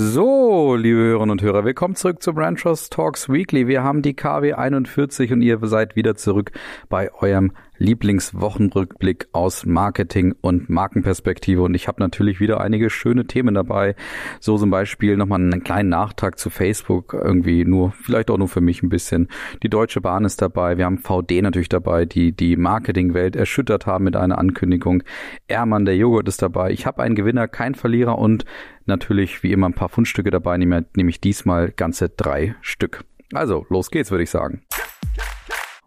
So, 0.00 0.76
liebe 0.76 0.96
Hörerinnen 0.98 1.32
und 1.32 1.42
Hörer, 1.42 1.64
willkommen 1.64 1.96
zurück 1.96 2.22
zu 2.22 2.32
Brand 2.32 2.60
Trust 2.60 2.92
Talks 2.92 3.28
Weekly. 3.28 3.66
Wir 3.66 3.82
haben 3.82 4.00
die 4.00 4.14
KW 4.14 4.52
41 4.52 5.32
und 5.32 5.42
ihr 5.42 5.58
seid 5.62 5.96
wieder 5.96 6.14
zurück 6.14 6.52
bei 6.88 7.12
eurem 7.14 7.50
Lieblingswochenrückblick 7.78 9.28
aus 9.32 9.66
Marketing 9.66 10.34
und 10.40 10.68
Markenperspektive. 10.68 11.62
Und 11.62 11.74
ich 11.74 11.88
habe 11.88 12.00
natürlich 12.00 12.38
wieder 12.40 12.60
einige 12.60 12.90
schöne 12.90 13.26
Themen 13.26 13.54
dabei. 13.54 13.94
So 14.40 14.56
zum 14.56 14.70
Beispiel 14.70 15.16
nochmal 15.16 15.40
einen 15.40 15.64
kleinen 15.64 15.88
Nachtrag 15.88 16.38
zu 16.38 16.50
Facebook. 16.50 17.14
Irgendwie 17.14 17.64
nur, 17.64 17.92
vielleicht 17.92 18.30
auch 18.30 18.38
nur 18.38 18.48
für 18.48 18.60
mich 18.60 18.82
ein 18.82 18.88
bisschen. 18.88 19.28
Die 19.62 19.68
Deutsche 19.68 20.00
Bahn 20.00 20.24
ist 20.24 20.42
dabei. 20.42 20.76
Wir 20.76 20.84
haben 20.84 20.98
VD 20.98 21.42
natürlich 21.42 21.68
dabei, 21.68 22.04
die 22.04 22.32
die 22.32 22.56
Marketingwelt 22.56 23.36
erschüttert 23.36 23.86
haben 23.86 24.04
mit 24.04 24.16
einer 24.16 24.38
Ankündigung. 24.38 25.02
Ermann, 25.46 25.84
der 25.84 25.96
Joghurt 25.96 26.28
ist 26.28 26.42
dabei. 26.42 26.70
Ich 26.70 26.86
habe 26.86 27.02
einen 27.02 27.14
Gewinner, 27.14 27.48
kein 27.48 27.74
Verlierer 27.74 28.18
und 28.18 28.44
natürlich 28.88 29.42
wie 29.42 29.52
immer 29.52 29.68
ein 29.68 29.74
paar 29.74 29.88
Fundstücke 29.88 30.30
dabei, 30.30 30.56
nämlich 30.56 31.20
diesmal 31.20 31.70
ganze 31.70 32.08
drei 32.08 32.54
Stück. 32.60 33.04
Also, 33.32 33.66
los 33.68 33.90
geht's, 33.90 34.10
würde 34.10 34.24
ich 34.24 34.30
sagen. 34.30 34.62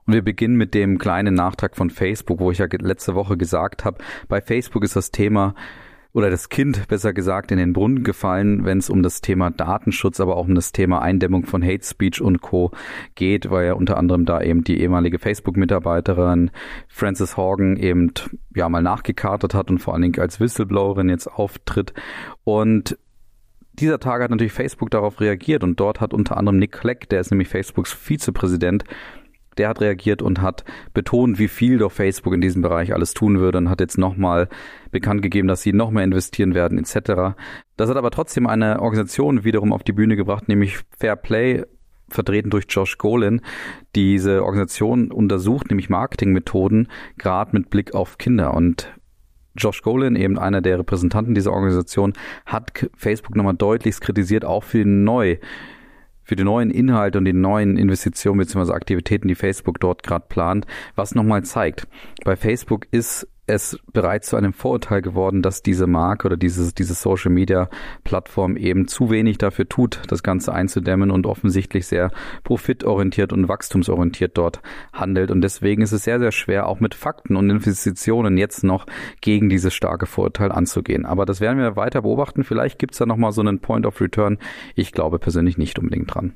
Und 0.05 0.14
wir 0.14 0.23
beginnen 0.23 0.55
mit 0.55 0.73
dem 0.73 0.98
kleinen 0.98 1.34
Nachtrag 1.34 1.76
von 1.76 1.90
Facebook, 1.90 2.40
wo 2.40 2.52
ich 2.52 2.58
ja 2.58 2.68
letzte 2.70 3.16
Woche 3.16 3.38
gesagt 3.38 3.86
habe, 3.86 4.04
bei 4.28 4.42
Facebook 4.42 4.84
ist 4.84 4.95
das 4.95 5.12
Thema 5.12 5.56
oder 6.14 6.30
das 6.30 6.50
Kind 6.50 6.88
besser 6.88 7.14
gesagt 7.14 7.52
in 7.52 7.58
den 7.58 7.74
Brunnen 7.74 8.04
gefallen, 8.04 8.66
wenn 8.66 8.80
es 8.80 8.90
um 8.90 9.02
das 9.04 9.22
Thema 9.22 9.50
Datenschutz, 9.50 10.20
aber 10.20 10.36
auch 10.36 10.48
um 10.48 10.56
das 10.56 10.72
Thema 10.72 11.02
Eindämmung 11.02 11.46
von 11.46 11.64
Hate 11.64 11.86
Speech 11.86 12.22
und 12.22 12.42
Co. 12.42 12.72
geht, 13.16 13.50
weil 13.50 13.68
ja 13.68 13.73
unter 13.73 13.98
anderem 13.98 14.26
da 14.26 14.42
eben 14.42 14.64
die 14.64 14.81
ehemalige 14.81 15.20
Facebook-Mitarbeiterin 15.20 16.52
Frances 16.88 17.38
Horgan 17.38 17.78
eben 17.78 18.12
ja 18.56 18.68
mal 18.68 18.81
nachgekartet 18.81 19.53
hat 19.53 19.70
und 19.70 19.80
vor 19.80 19.94
allen 19.94 20.03
Dingen 20.03 20.20
als 20.20 20.40
Whistleblowerin 20.40 21.09
jetzt 21.09 21.28
auftritt. 21.28 21.94
Und 22.44 22.98
dieser 23.73 24.00
Tage 24.00 24.23
hat 24.23 24.31
natürlich 24.31 24.52
Facebook 24.52 24.92
darauf 24.92 25.22
reagiert 25.22 25.64
und 25.64 25.80
dort 25.80 26.02
hat 26.02 26.14
unter 26.14 26.38
anderem 26.38 26.58
Nick 26.59 26.73
Clegg, 26.73 27.08
der 27.09 27.22
ist 27.22 27.31
nämlich 27.31 27.48
Facebooks 27.48 27.94
Vizepräsident, 27.94 28.84
der 29.57 29.69
hat 29.69 29.81
reagiert 29.81 30.21
und 30.21 30.41
hat 30.41 30.63
betont, 30.94 31.39
wie 31.39 31.47
viel 31.47 31.77
doch 31.77 31.91
Facebook 31.91 32.33
in 32.33 32.41
diesem 32.41 32.61
Bereich 32.61 32.94
alles 32.94 33.13
tun 33.13 33.39
würde 33.39 33.57
und 33.57 33.69
hat 33.69 33.80
jetzt 33.80 33.97
nochmal 33.97 34.47
bekannt 34.91 35.21
gegeben, 35.21 35.47
dass 35.47 35.61
sie 35.61 35.73
noch 35.73 35.91
mehr 35.91 36.03
investieren 36.03 36.53
werden 36.53 36.77
etc. 36.77 37.35
Das 37.77 37.89
hat 37.89 37.97
aber 37.97 38.11
trotzdem 38.11 38.47
eine 38.47 38.81
Organisation 38.81 39.44
wiederum 39.44 39.73
auf 39.73 39.83
die 39.83 39.94
Bühne 39.94 40.16
gebracht, 40.16 40.47
nämlich 40.47 40.79
Fair 40.97 41.16
Play 41.16 41.63
vertreten 42.09 42.49
durch 42.49 42.66
Josh 42.69 42.97
Golin. 42.97 43.41
Diese 43.95 44.44
Organisation 44.44 45.11
untersucht 45.11 45.69
nämlich 45.69 45.89
Marketingmethoden, 45.89 46.89
gerade 47.17 47.52
mit 47.53 47.69
Blick 47.69 47.95
auf 47.95 48.17
Kinder. 48.17 48.53
Und 48.53 48.94
Josh 49.55 49.81
Golin, 49.81 50.16
eben 50.16 50.38
einer 50.38 50.61
der 50.61 50.79
Repräsentanten 50.79 51.35
dieser 51.35 51.52
Organisation, 51.52 52.13
hat 52.45 52.89
Facebook 52.95 53.35
nochmal 53.35 53.55
deutlichst 53.55 54.02
kritisiert, 54.02 54.45
auch 54.45 54.63
für 54.63 54.85
neu 54.85 55.38
für 56.23 56.36
die 56.36 56.44
neuen 56.44 56.72
Inhalte 56.72 57.17
und 57.17 57.25
die 57.25 57.33
neuen 57.33 57.77
Investitionen 57.77 58.39
bzw. 58.39 58.72
Aktivitäten, 58.72 59.27
die 59.27 59.36
Facebook 59.36 59.80
dort 59.80 60.03
gerade 60.03 60.25
plant, 60.28 60.66
was 60.95 61.16
nochmal 61.16 61.44
zeigt, 61.44 61.88
bei 62.23 62.36
Facebook 62.36 62.88
ist 62.91 63.28
es 63.47 63.78
bereits 63.92 64.30
zu 64.30 64.36
einem 64.38 64.53
Vorurteil 64.53 65.02
geworden, 65.02 65.42
dass 65.42 65.64
diese 65.64 65.88
Marke 65.88 66.28
oder 66.28 66.38
diese, 66.38 66.73
diese 66.73 66.94
Social 66.94 67.31
Media 67.31 67.70
Plattform 68.03 68.56
eben 68.56 68.88
zu 68.88 69.09
wenig 69.09 69.38
dafür 69.38 69.67
tut, 69.67 70.02
das 70.08 70.23
Ganze 70.23 70.53
einzudämmen 70.53 71.11
und 71.11 71.25
offensichtlich 71.25 71.88
sehr 71.88 72.12
profitorientiert 72.44 73.34
und 73.34 73.50
wachstumsorientiert 73.50 74.38
dort 74.38 74.62
handelt. 74.94 75.31
Und 75.31 75.42
deswegen 75.42 75.81
ist 75.81 75.92
es 75.92 76.03
sehr, 76.03 76.19
sehr 76.19 76.31
schwer, 76.31 76.67
auch 76.67 76.80
mit 76.80 76.95
Fakten 76.95 77.36
und 77.36 77.50
Investitionen 77.50 78.38
jetzt 78.38 78.63
noch 78.63 78.85
gegen 79.22 79.50
dieses 79.50 79.73
starke 79.73 80.06
Vorurteil 80.06 80.52
anzugehen. 80.52 81.06
Aber 81.06 81.25
das 81.25 81.41
werden 81.41 81.58
wir 81.58 81.75
weiter 81.75 82.03
beobachten. 82.03 82.44
Vielleicht 82.44 82.79
gibt 82.79 82.94
es 82.94 83.00
da 83.00 83.06
nochmal 83.06 83.31
so 83.31 83.41
einen 83.41 83.59
Point 83.59 83.85
of 83.85 84.00
Return. 84.02 84.38
Ich 84.75 84.91
glaube 84.91 85.19
persönlich 85.19 85.58
nicht 85.58 85.79
unbedingt 85.79 86.13
dran. 86.13 86.34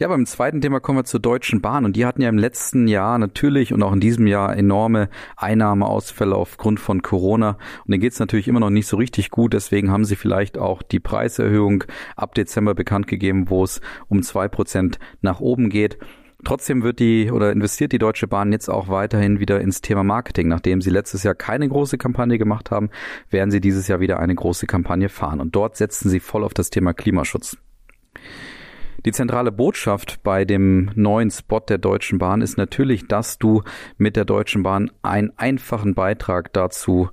Ja, 0.00 0.08
beim 0.08 0.24
zweiten 0.24 0.62
Thema 0.62 0.80
kommen 0.80 1.00
wir 1.00 1.04
zur 1.04 1.20
Deutschen 1.20 1.60
Bahn 1.60 1.84
und 1.84 1.94
die 1.94 2.06
hatten 2.06 2.22
ja 2.22 2.30
im 2.30 2.38
letzten 2.38 2.88
Jahr 2.88 3.18
natürlich 3.18 3.74
und 3.74 3.82
auch 3.82 3.92
in 3.92 4.00
diesem 4.00 4.26
Jahr 4.26 4.56
enorme 4.56 5.10
Einnahmeausfälle 5.36 6.34
aufgrund 6.34 6.80
von 6.80 7.02
Corona 7.02 7.58
und 7.84 7.90
denen 7.90 8.00
geht's 8.00 8.18
natürlich 8.18 8.48
immer 8.48 8.60
noch 8.60 8.70
nicht 8.70 8.86
so 8.86 8.96
richtig 8.96 9.30
gut, 9.30 9.52
deswegen 9.52 9.90
haben 9.90 10.06
sie 10.06 10.16
vielleicht 10.16 10.56
auch 10.56 10.80
die 10.80 11.00
Preiserhöhung 11.00 11.84
ab 12.16 12.34
Dezember 12.34 12.74
bekannt 12.74 13.08
gegeben, 13.08 13.50
wo 13.50 13.62
es 13.62 13.82
um 14.08 14.22
zwei 14.22 14.48
Prozent 14.48 14.98
nach 15.20 15.40
oben 15.40 15.68
geht. 15.68 15.98
Trotzdem 16.46 16.82
wird 16.82 16.98
die 16.98 17.30
oder 17.30 17.52
investiert 17.52 17.92
die 17.92 17.98
Deutsche 17.98 18.26
Bahn 18.26 18.52
jetzt 18.52 18.70
auch 18.70 18.88
weiterhin 18.88 19.38
wieder 19.38 19.60
ins 19.60 19.82
Thema 19.82 20.02
Marketing. 20.02 20.48
Nachdem 20.48 20.80
sie 20.80 20.88
letztes 20.88 21.24
Jahr 21.24 21.34
keine 21.34 21.68
große 21.68 21.98
Kampagne 21.98 22.38
gemacht 22.38 22.70
haben, 22.70 22.88
werden 23.28 23.50
sie 23.50 23.60
dieses 23.60 23.86
Jahr 23.88 24.00
wieder 24.00 24.18
eine 24.18 24.34
große 24.34 24.66
Kampagne 24.66 25.10
fahren. 25.10 25.40
Und 25.40 25.54
dort 25.54 25.76
setzen 25.76 26.08
sie 26.08 26.20
voll 26.20 26.42
auf 26.42 26.54
das 26.54 26.70
Thema 26.70 26.94
Klimaschutz. 26.94 27.58
Die 29.06 29.12
zentrale 29.12 29.50
Botschaft 29.50 30.22
bei 30.22 30.44
dem 30.44 30.90
neuen 30.94 31.30
Spot 31.30 31.60
der 31.60 31.78
Deutschen 31.78 32.18
Bahn 32.18 32.42
ist 32.42 32.58
natürlich, 32.58 33.08
dass 33.08 33.38
du 33.38 33.62
mit 33.96 34.14
der 34.14 34.26
Deutschen 34.26 34.62
Bahn 34.62 34.90
einen 35.00 35.32
einfachen 35.38 35.94
Beitrag 35.94 36.52
dazu 36.52 37.08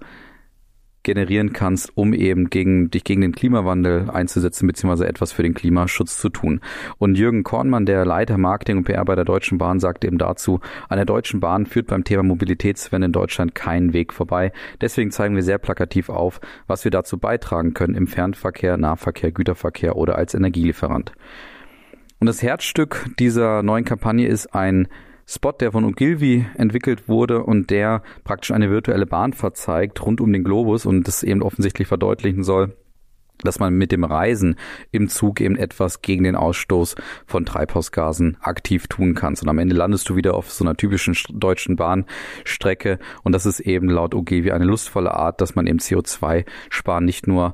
generieren 1.03 1.53
kannst, 1.53 1.95
um 1.95 2.11
eben 2.11 2.49
gegen, 2.49 2.91
dich 2.91 3.05
gegen 3.05 3.21
den 3.21 3.31
Klimawandel 3.31 4.09
einzusetzen, 4.09 4.67
beziehungsweise 4.67 5.07
etwas 5.07 5.31
für 5.31 5.43
den 5.43 5.53
Klimaschutz 5.53 6.17
zu 6.17 6.27
tun. 6.27 6.59
Und 6.97 7.17
Jürgen 7.17 7.43
Kornmann, 7.43 7.85
der 7.85 8.03
Leiter 8.03 8.37
Marketing 8.37 8.79
und 8.79 8.83
PR 8.83 9.05
bei 9.05 9.15
der 9.15 9.23
Deutschen 9.23 9.57
Bahn, 9.57 9.79
sagt 9.79 10.03
eben 10.03 10.17
dazu, 10.17 10.59
an 10.89 10.97
der 10.97 11.05
Deutschen 11.05 11.39
Bahn 11.39 11.65
führt 11.65 11.87
beim 11.87 12.03
Thema 12.03 12.23
Mobilitätswende 12.23 13.05
in 13.05 13.13
Deutschland 13.13 13.55
keinen 13.55 13.93
Weg 13.93 14.11
vorbei. 14.11 14.51
Deswegen 14.81 15.11
zeigen 15.11 15.35
wir 15.35 15.43
sehr 15.43 15.59
plakativ 15.59 16.09
auf, 16.09 16.41
was 16.67 16.83
wir 16.83 16.91
dazu 16.91 17.17
beitragen 17.17 17.73
können 17.73 17.95
im 17.95 18.07
Fernverkehr, 18.07 18.75
Nahverkehr, 18.75 19.31
Güterverkehr 19.31 19.95
oder 19.95 20.17
als 20.17 20.33
Energielieferant. 20.33 21.13
Und 22.19 22.27
das 22.27 22.41
Herzstück 22.41 23.05
dieser 23.19 23.61
neuen 23.61 23.85
Kampagne 23.85 24.27
ist 24.27 24.53
ein 24.55 24.87
Spot, 25.27 25.51
der 25.51 25.71
von 25.71 25.83
Ogilvy 25.83 26.45
entwickelt 26.55 27.07
wurde 27.07 27.43
und 27.43 27.69
der 27.69 28.01
praktisch 28.23 28.51
eine 28.51 28.71
virtuelle 28.71 29.05
Bahn 29.05 29.33
verzeigt 29.33 30.03
rund 30.03 30.21
um 30.21 30.31
den 30.31 30.43
Globus 30.43 30.85
und 30.85 31.07
das 31.07 31.21
eben 31.21 31.43
offensichtlich 31.43 31.87
verdeutlichen 31.87 32.43
soll, 32.43 32.75
dass 33.39 33.59
man 33.59 33.73
mit 33.73 33.91
dem 33.91 34.03
Reisen 34.03 34.55
im 34.91 35.09
Zug 35.09 35.41
eben 35.41 35.57
etwas 35.57 36.01
gegen 36.01 36.23
den 36.23 36.35
Ausstoß 36.35 36.95
von 37.25 37.45
Treibhausgasen 37.45 38.37
aktiv 38.41 38.87
tun 38.87 39.13
kann. 39.13 39.35
Und 39.39 39.49
am 39.49 39.59
Ende 39.59 39.75
landest 39.75 40.09
du 40.09 40.15
wieder 40.15 40.33
auf 40.33 40.49
so 40.49 40.63
einer 40.63 40.77
typischen 40.77 41.15
deutschen 41.33 41.75
Bahnstrecke 41.75 42.97
und 43.23 43.33
das 43.33 43.45
ist 43.45 43.59
eben 43.59 43.89
laut 43.89 44.15
Ogilvy 44.15 44.51
eine 44.51 44.65
lustvolle 44.65 45.13
Art, 45.13 45.41
dass 45.41 45.55
man 45.55 45.67
eben 45.67 45.79
CO2 45.79 46.45
sparen 46.69 47.05
nicht 47.05 47.27
nur 47.27 47.53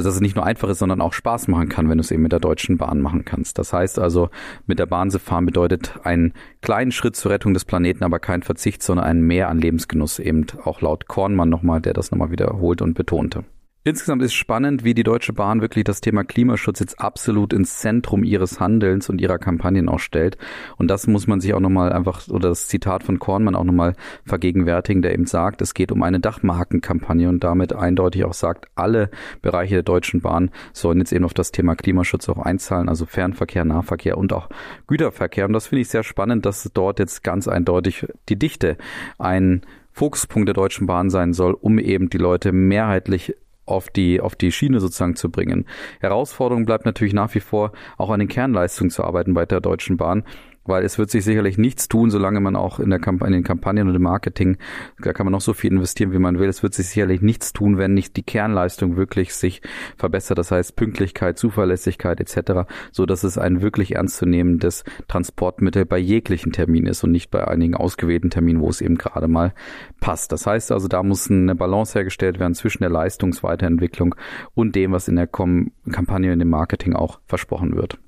also 0.00 0.08
dass 0.08 0.14
es 0.14 0.22
nicht 0.22 0.36
nur 0.36 0.46
einfach 0.46 0.70
ist, 0.70 0.78
sondern 0.78 1.02
auch 1.02 1.12
Spaß 1.12 1.48
machen 1.48 1.68
kann, 1.68 1.90
wenn 1.90 1.98
du 1.98 2.02
es 2.02 2.10
eben 2.10 2.22
mit 2.22 2.32
der 2.32 2.40
Deutschen 2.40 2.78
Bahn 2.78 3.02
machen 3.02 3.26
kannst. 3.26 3.58
Das 3.58 3.74
heißt 3.74 3.98
also, 3.98 4.30
mit 4.66 4.78
der 4.78 4.86
Bahn 4.86 5.10
zu 5.10 5.18
fahren 5.18 5.44
bedeutet 5.44 6.00
einen 6.04 6.32
kleinen 6.62 6.90
Schritt 6.90 7.16
zur 7.16 7.30
Rettung 7.30 7.52
des 7.52 7.66
Planeten, 7.66 8.02
aber 8.02 8.18
kein 8.18 8.42
Verzicht, 8.42 8.82
sondern 8.82 9.04
ein 9.04 9.20
Mehr 9.20 9.50
an 9.50 9.58
Lebensgenuss, 9.58 10.18
eben 10.18 10.46
auch 10.64 10.80
laut 10.80 11.06
Kornmann 11.06 11.50
nochmal, 11.50 11.82
der 11.82 11.92
das 11.92 12.10
nochmal 12.10 12.30
wiederholt 12.30 12.80
und 12.80 12.94
betonte. 12.94 13.44
Insgesamt 13.82 14.20
ist 14.22 14.34
spannend, 14.34 14.84
wie 14.84 14.92
die 14.92 15.04
Deutsche 15.04 15.32
Bahn 15.32 15.62
wirklich 15.62 15.84
das 15.84 16.02
Thema 16.02 16.22
Klimaschutz 16.22 16.80
jetzt 16.80 17.00
absolut 17.00 17.54
ins 17.54 17.78
Zentrum 17.78 18.24
ihres 18.24 18.60
Handelns 18.60 19.08
und 19.08 19.22
ihrer 19.22 19.38
Kampagnen 19.38 19.88
auch 19.88 20.00
stellt. 20.00 20.36
Und 20.76 20.88
das 20.88 21.06
muss 21.06 21.26
man 21.26 21.40
sich 21.40 21.54
auch 21.54 21.60
nochmal 21.60 21.90
einfach, 21.90 22.28
oder 22.28 22.50
das 22.50 22.68
Zitat 22.68 23.04
von 23.04 23.18
Kornmann 23.18 23.56
auch 23.56 23.64
nochmal 23.64 23.94
vergegenwärtigen, 24.26 25.00
der 25.00 25.14
eben 25.14 25.24
sagt, 25.24 25.62
es 25.62 25.72
geht 25.72 25.92
um 25.92 26.02
eine 26.02 26.20
Dachmarkenkampagne 26.20 27.26
und 27.30 27.42
damit 27.42 27.72
eindeutig 27.72 28.26
auch 28.26 28.34
sagt, 28.34 28.66
alle 28.74 29.10
Bereiche 29.40 29.76
der 29.76 29.82
Deutschen 29.82 30.20
Bahn 30.20 30.50
sollen 30.74 30.98
jetzt 30.98 31.14
eben 31.14 31.24
auf 31.24 31.32
das 31.32 31.50
Thema 31.50 31.74
Klimaschutz 31.74 32.28
auch 32.28 32.36
einzahlen, 32.38 32.90
also 32.90 33.06
Fernverkehr, 33.06 33.64
Nahverkehr 33.64 34.18
und 34.18 34.34
auch 34.34 34.50
Güterverkehr. 34.88 35.46
Und 35.46 35.54
das 35.54 35.68
finde 35.68 35.80
ich 35.80 35.88
sehr 35.88 36.02
spannend, 36.02 36.44
dass 36.44 36.70
dort 36.74 36.98
jetzt 36.98 37.24
ganz 37.24 37.48
eindeutig 37.48 38.06
die 38.28 38.38
Dichte 38.38 38.76
ein 39.16 39.62
Fokuspunkt 39.92 40.48
der 40.48 40.54
Deutschen 40.54 40.86
Bahn 40.86 41.08
sein 41.08 41.32
soll, 41.32 41.54
um 41.54 41.78
eben 41.78 42.10
die 42.10 42.18
Leute 42.18 42.52
mehrheitlich 42.52 43.34
auf 43.70 43.88
die, 43.88 44.20
auf 44.20 44.34
die 44.34 44.52
Schiene 44.52 44.80
sozusagen 44.80 45.16
zu 45.16 45.30
bringen. 45.30 45.66
Herausforderung 46.00 46.64
bleibt 46.66 46.86
natürlich 46.86 47.14
nach 47.14 47.34
wie 47.34 47.40
vor, 47.40 47.72
auch 47.98 48.10
an 48.10 48.20
den 48.20 48.28
Kernleistungen 48.28 48.90
zu 48.90 49.04
arbeiten 49.04 49.34
bei 49.34 49.46
der 49.46 49.60
Deutschen 49.60 49.96
Bahn 49.96 50.24
weil 50.64 50.84
es 50.84 50.98
wird 50.98 51.10
sich 51.10 51.24
sicherlich 51.24 51.58
nichts 51.58 51.88
tun, 51.88 52.10
solange 52.10 52.40
man 52.40 52.56
auch 52.56 52.80
in, 52.80 52.90
der 52.90 52.98
Kamp 52.98 53.22
in 53.24 53.32
den 53.32 53.44
Kampagnen 53.44 53.88
und 53.88 53.94
im 53.94 54.02
Marketing, 54.02 54.56
da 55.00 55.12
kann 55.12 55.26
man 55.26 55.32
noch 55.32 55.40
so 55.40 55.52
viel 55.52 55.72
investieren, 55.72 56.12
wie 56.12 56.18
man 56.18 56.38
will. 56.38 56.48
Es 56.48 56.62
wird 56.62 56.74
sich 56.74 56.88
sicherlich 56.88 57.22
nichts 57.22 57.52
tun, 57.52 57.78
wenn 57.78 57.94
nicht 57.94 58.16
die 58.16 58.22
Kernleistung 58.22 58.96
wirklich 58.96 59.34
sich 59.34 59.62
verbessert. 59.96 60.38
Das 60.38 60.50
heißt 60.50 60.76
Pünktlichkeit, 60.76 61.38
Zuverlässigkeit 61.38 62.20
etc., 62.20 62.70
so 62.92 63.06
dass 63.06 63.24
es 63.24 63.38
ein 63.38 63.62
wirklich 63.62 63.94
ernstzunehmendes 63.94 64.84
Transportmittel 65.08 65.86
bei 65.86 65.98
jeglichen 65.98 66.52
Termin 66.52 66.86
ist 66.86 67.02
und 67.04 67.10
nicht 67.10 67.30
bei 67.30 67.46
einigen 67.46 67.74
ausgewählten 67.74 68.30
Terminen, 68.30 68.60
wo 68.60 68.68
es 68.68 68.80
eben 68.80 68.96
gerade 68.96 69.28
mal 69.28 69.54
passt. 70.00 70.32
Das 70.32 70.46
heißt 70.46 70.72
also, 70.72 70.88
da 70.88 71.02
muss 71.02 71.30
eine 71.30 71.54
Balance 71.54 71.94
hergestellt 71.94 72.38
werden 72.38 72.54
zwischen 72.54 72.82
der 72.82 72.90
Leistungsweiterentwicklung 72.90 74.14
und 74.54 74.76
dem, 74.76 74.92
was 74.92 75.08
in 75.08 75.16
der 75.16 75.26
Kampagne 75.26 76.32
und 76.32 76.38
dem 76.38 76.50
Marketing 76.50 76.94
auch 76.94 77.20
versprochen 77.26 77.74
wird. 77.74 77.98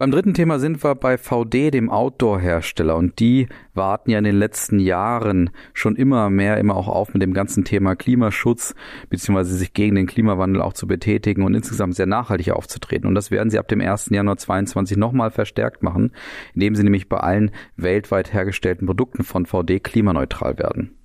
Beim 0.00 0.12
dritten 0.12 0.32
Thema 0.32 0.60
sind 0.60 0.84
wir 0.84 0.94
bei 0.94 1.18
VD, 1.18 1.72
dem 1.72 1.90
Outdoor-Hersteller. 1.90 2.94
Und 2.94 3.18
die 3.18 3.48
warten 3.74 4.12
ja 4.12 4.18
in 4.18 4.24
den 4.24 4.38
letzten 4.38 4.78
Jahren 4.78 5.50
schon 5.74 5.96
immer 5.96 6.30
mehr, 6.30 6.58
immer 6.58 6.76
auch 6.76 6.86
auf 6.86 7.14
mit 7.14 7.22
dem 7.22 7.34
ganzen 7.34 7.64
Thema 7.64 7.96
Klimaschutz, 7.96 8.76
beziehungsweise 9.10 9.56
sich 9.56 9.72
gegen 9.72 9.96
den 9.96 10.06
Klimawandel 10.06 10.62
auch 10.62 10.72
zu 10.72 10.86
betätigen 10.86 11.42
und 11.42 11.56
insgesamt 11.56 11.96
sehr 11.96 12.06
nachhaltig 12.06 12.52
aufzutreten. 12.52 13.08
Und 13.08 13.16
das 13.16 13.32
werden 13.32 13.50
sie 13.50 13.58
ab 13.58 13.66
dem 13.66 13.80
1. 13.80 14.10
Januar 14.10 14.36
2022 14.36 14.96
nochmal 14.96 15.32
verstärkt 15.32 15.82
machen, 15.82 16.12
indem 16.54 16.76
sie 16.76 16.84
nämlich 16.84 17.08
bei 17.08 17.16
allen 17.16 17.50
weltweit 17.76 18.32
hergestellten 18.32 18.86
Produkten 18.86 19.24
von 19.24 19.46
VD 19.46 19.80
klimaneutral 19.80 20.60
werden. 20.60 20.97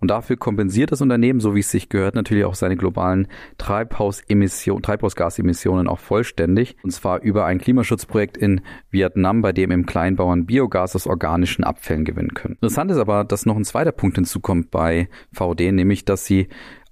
Und 0.00 0.10
dafür 0.10 0.36
kompensiert 0.36 0.92
das 0.92 1.00
Unternehmen, 1.00 1.40
so 1.40 1.54
wie 1.54 1.60
es 1.60 1.70
sich 1.70 1.88
gehört, 1.88 2.14
natürlich 2.14 2.44
auch 2.44 2.54
seine 2.54 2.76
globalen 2.76 3.26
Treibhausemissionen, 3.58 4.82
Treibhausgasemissionen 4.82 5.88
auch 5.88 5.98
vollständig. 5.98 6.76
Und 6.82 6.90
zwar 6.90 7.20
über 7.20 7.46
ein 7.46 7.58
Klimaschutzprojekt 7.58 8.36
in 8.36 8.60
Vietnam, 8.90 9.42
bei 9.42 9.52
dem 9.52 9.70
im 9.70 9.86
Kleinbauern 9.86 10.46
Biogas 10.46 10.94
aus 10.94 11.06
organischen 11.06 11.64
Abfällen 11.64 12.04
gewinnen 12.04 12.34
können. 12.34 12.54
Interessant 12.54 12.90
ist 12.90 12.98
aber, 12.98 13.24
dass 13.24 13.46
noch 13.46 13.56
ein 13.56 13.64
zweiter 13.64 13.92
Punkt 13.92 14.16
hinzukommt 14.16 14.70
bei 14.70 15.08
VD, 15.32 15.72
nämlich, 15.72 16.04
dass 16.04 16.24
sie 16.24 16.48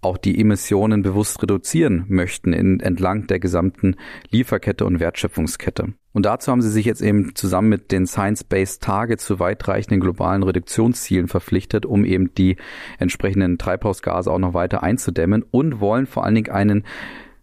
auch 0.06 0.16
die 0.16 0.40
Emissionen 0.40 1.02
bewusst 1.02 1.42
reduzieren 1.42 2.04
möchten 2.08 2.52
in, 2.52 2.80
entlang 2.80 3.26
der 3.26 3.40
gesamten 3.40 3.96
Lieferkette 4.30 4.86
und 4.86 5.00
Wertschöpfungskette. 5.00 5.92
Und 6.12 6.24
dazu 6.24 6.50
haben 6.50 6.62
sie 6.62 6.70
sich 6.70 6.86
jetzt 6.86 7.02
eben 7.02 7.34
zusammen 7.34 7.68
mit 7.68 7.92
den 7.92 8.06
Science-Based 8.06 8.82
Targets 8.82 9.26
zu 9.26 9.38
weitreichenden 9.38 10.00
globalen 10.00 10.42
Reduktionszielen 10.42 11.28
verpflichtet, 11.28 11.84
um 11.84 12.04
eben 12.04 12.32
die 12.34 12.56
entsprechenden 12.98 13.58
Treibhausgase 13.58 14.30
auch 14.30 14.38
noch 14.38 14.54
weiter 14.54 14.82
einzudämmen 14.82 15.44
und 15.50 15.80
wollen 15.80 16.06
vor 16.06 16.24
allen 16.24 16.36
Dingen 16.36 16.50
einen 16.50 16.84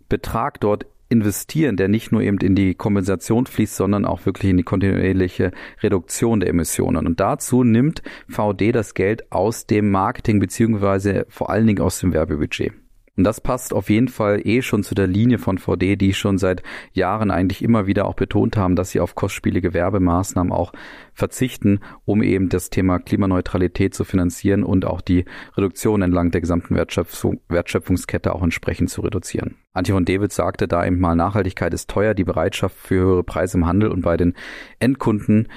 Betrag 0.09 0.59
dort 0.59 0.87
investieren, 1.09 1.77
der 1.77 1.87
nicht 1.87 2.11
nur 2.11 2.21
eben 2.21 2.37
in 2.39 2.55
die 2.55 2.75
Kompensation 2.75 3.45
fließt, 3.45 3.75
sondern 3.75 4.05
auch 4.05 4.25
wirklich 4.25 4.51
in 4.51 4.57
die 4.57 4.63
kontinuierliche 4.63 5.51
Reduktion 5.81 6.39
der 6.39 6.49
Emissionen. 6.49 7.05
Und 7.05 7.19
dazu 7.19 7.63
nimmt 7.63 8.01
VD 8.27 8.71
das 8.71 8.93
Geld 8.93 9.31
aus 9.31 9.65
dem 9.65 9.91
Marketing 9.91 10.39
beziehungsweise 10.39 11.25
vor 11.29 11.49
allen 11.49 11.67
Dingen 11.67 11.81
aus 11.81 11.99
dem 11.99 12.13
Werbebudget. 12.13 12.73
Und 13.15 13.25
das 13.25 13.41
passt 13.41 13.73
auf 13.73 13.91
jeden 13.91 14.07
Fall 14.07 14.41
eh 14.43 14.63
schon 14.63 14.81
zu 14.81 14.95
der 14.95 15.05
Linie 15.05 15.37
von 15.37 15.59
VD, 15.59 15.95
die 15.95 16.15
schon 16.15 16.39
seit 16.39 16.63
Jahren 16.93 17.29
eigentlich 17.29 17.61
immer 17.61 17.85
wieder 17.85 18.05
auch 18.05 18.15
betont 18.15 18.57
haben, 18.57 18.75
dass 18.75 18.89
sie 18.89 18.99
auf 18.99 19.13
kostspielige 19.13 19.73
Werbemaßnahmen 19.73 20.51
auch 20.51 20.73
verzichten, 21.13 21.81
um 22.05 22.23
eben 22.23 22.49
das 22.49 22.71
Thema 22.71 22.97
Klimaneutralität 22.97 23.93
zu 23.93 24.03
finanzieren 24.03 24.63
und 24.63 24.85
auch 24.85 25.01
die 25.01 25.25
Reduktion 25.55 26.01
entlang 26.01 26.31
der 26.31 26.41
gesamten 26.41 26.73
Wertschöpfung, 26.73 27.39
Wertschöpfungskette 27.49 28.33
auch 28.33 28.41
entsprechend 28.41 28.89
zu 28.89 29.01
reduzieren. 29.01 29.57
Antje 29.73 29.93
von 29.93 30.05
David 30.05 30.31
sagte 30.31 30.67
da 30.67 30.83
eben 30.83 30.99
mal, 30.99 31.15
Nachhaltigkeit 31.15 31.73
ist 31.75 31.91
teuer, 31.91 32.15
die 32.15 32.23
Bereitschaft 32.23 32.75
für 32.75 32.95
höhere 32.95 33.23
Preise 33.23 33.59
im 33.59 33.67
Handel 33.67 33.89
und 33.89 34.01
bei 34.01 34.17
den 34.17 34.33
Endkunden 34.79 35.49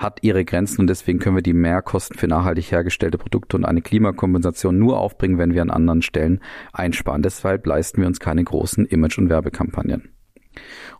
hat 0.00 0.20
ihre 0.22 0.44
Grenzen 0.44 0.80
und 0.80 0.86
deswegen 0.86 1.18
können 1.18 1.36
wir 1.36 1.42
die 1.42 1.52
Mehrkosten 1.52 2.16
für 2.18 2.26
nachhaltig 2.26 2.72
hergestellte 2.72 3.18
Produkte 3.18 3.56
und 3.56 3.64
eine 3.66 3.82
Klimakompensation 3.82 4.78
nur 4.78 4.98
aufbringen, 4.98 5.38
wenn 5.38 5.52
wir 5.52 5.62
an 5.62 5.70
anderen 5.70 6.02
Stellen 6.02 6.40
einsparen. 6.72 7.22
Deshalb 7.22 7.66
leisten 7.66 8.00
wir 8.00 8.08
uns 8.08 8.18
keine 8.18 8.42
großen 8.42 8.86
Image- 8.86 9.18
und 9.18 9.28
Werbekampagnen. 9.28 10.08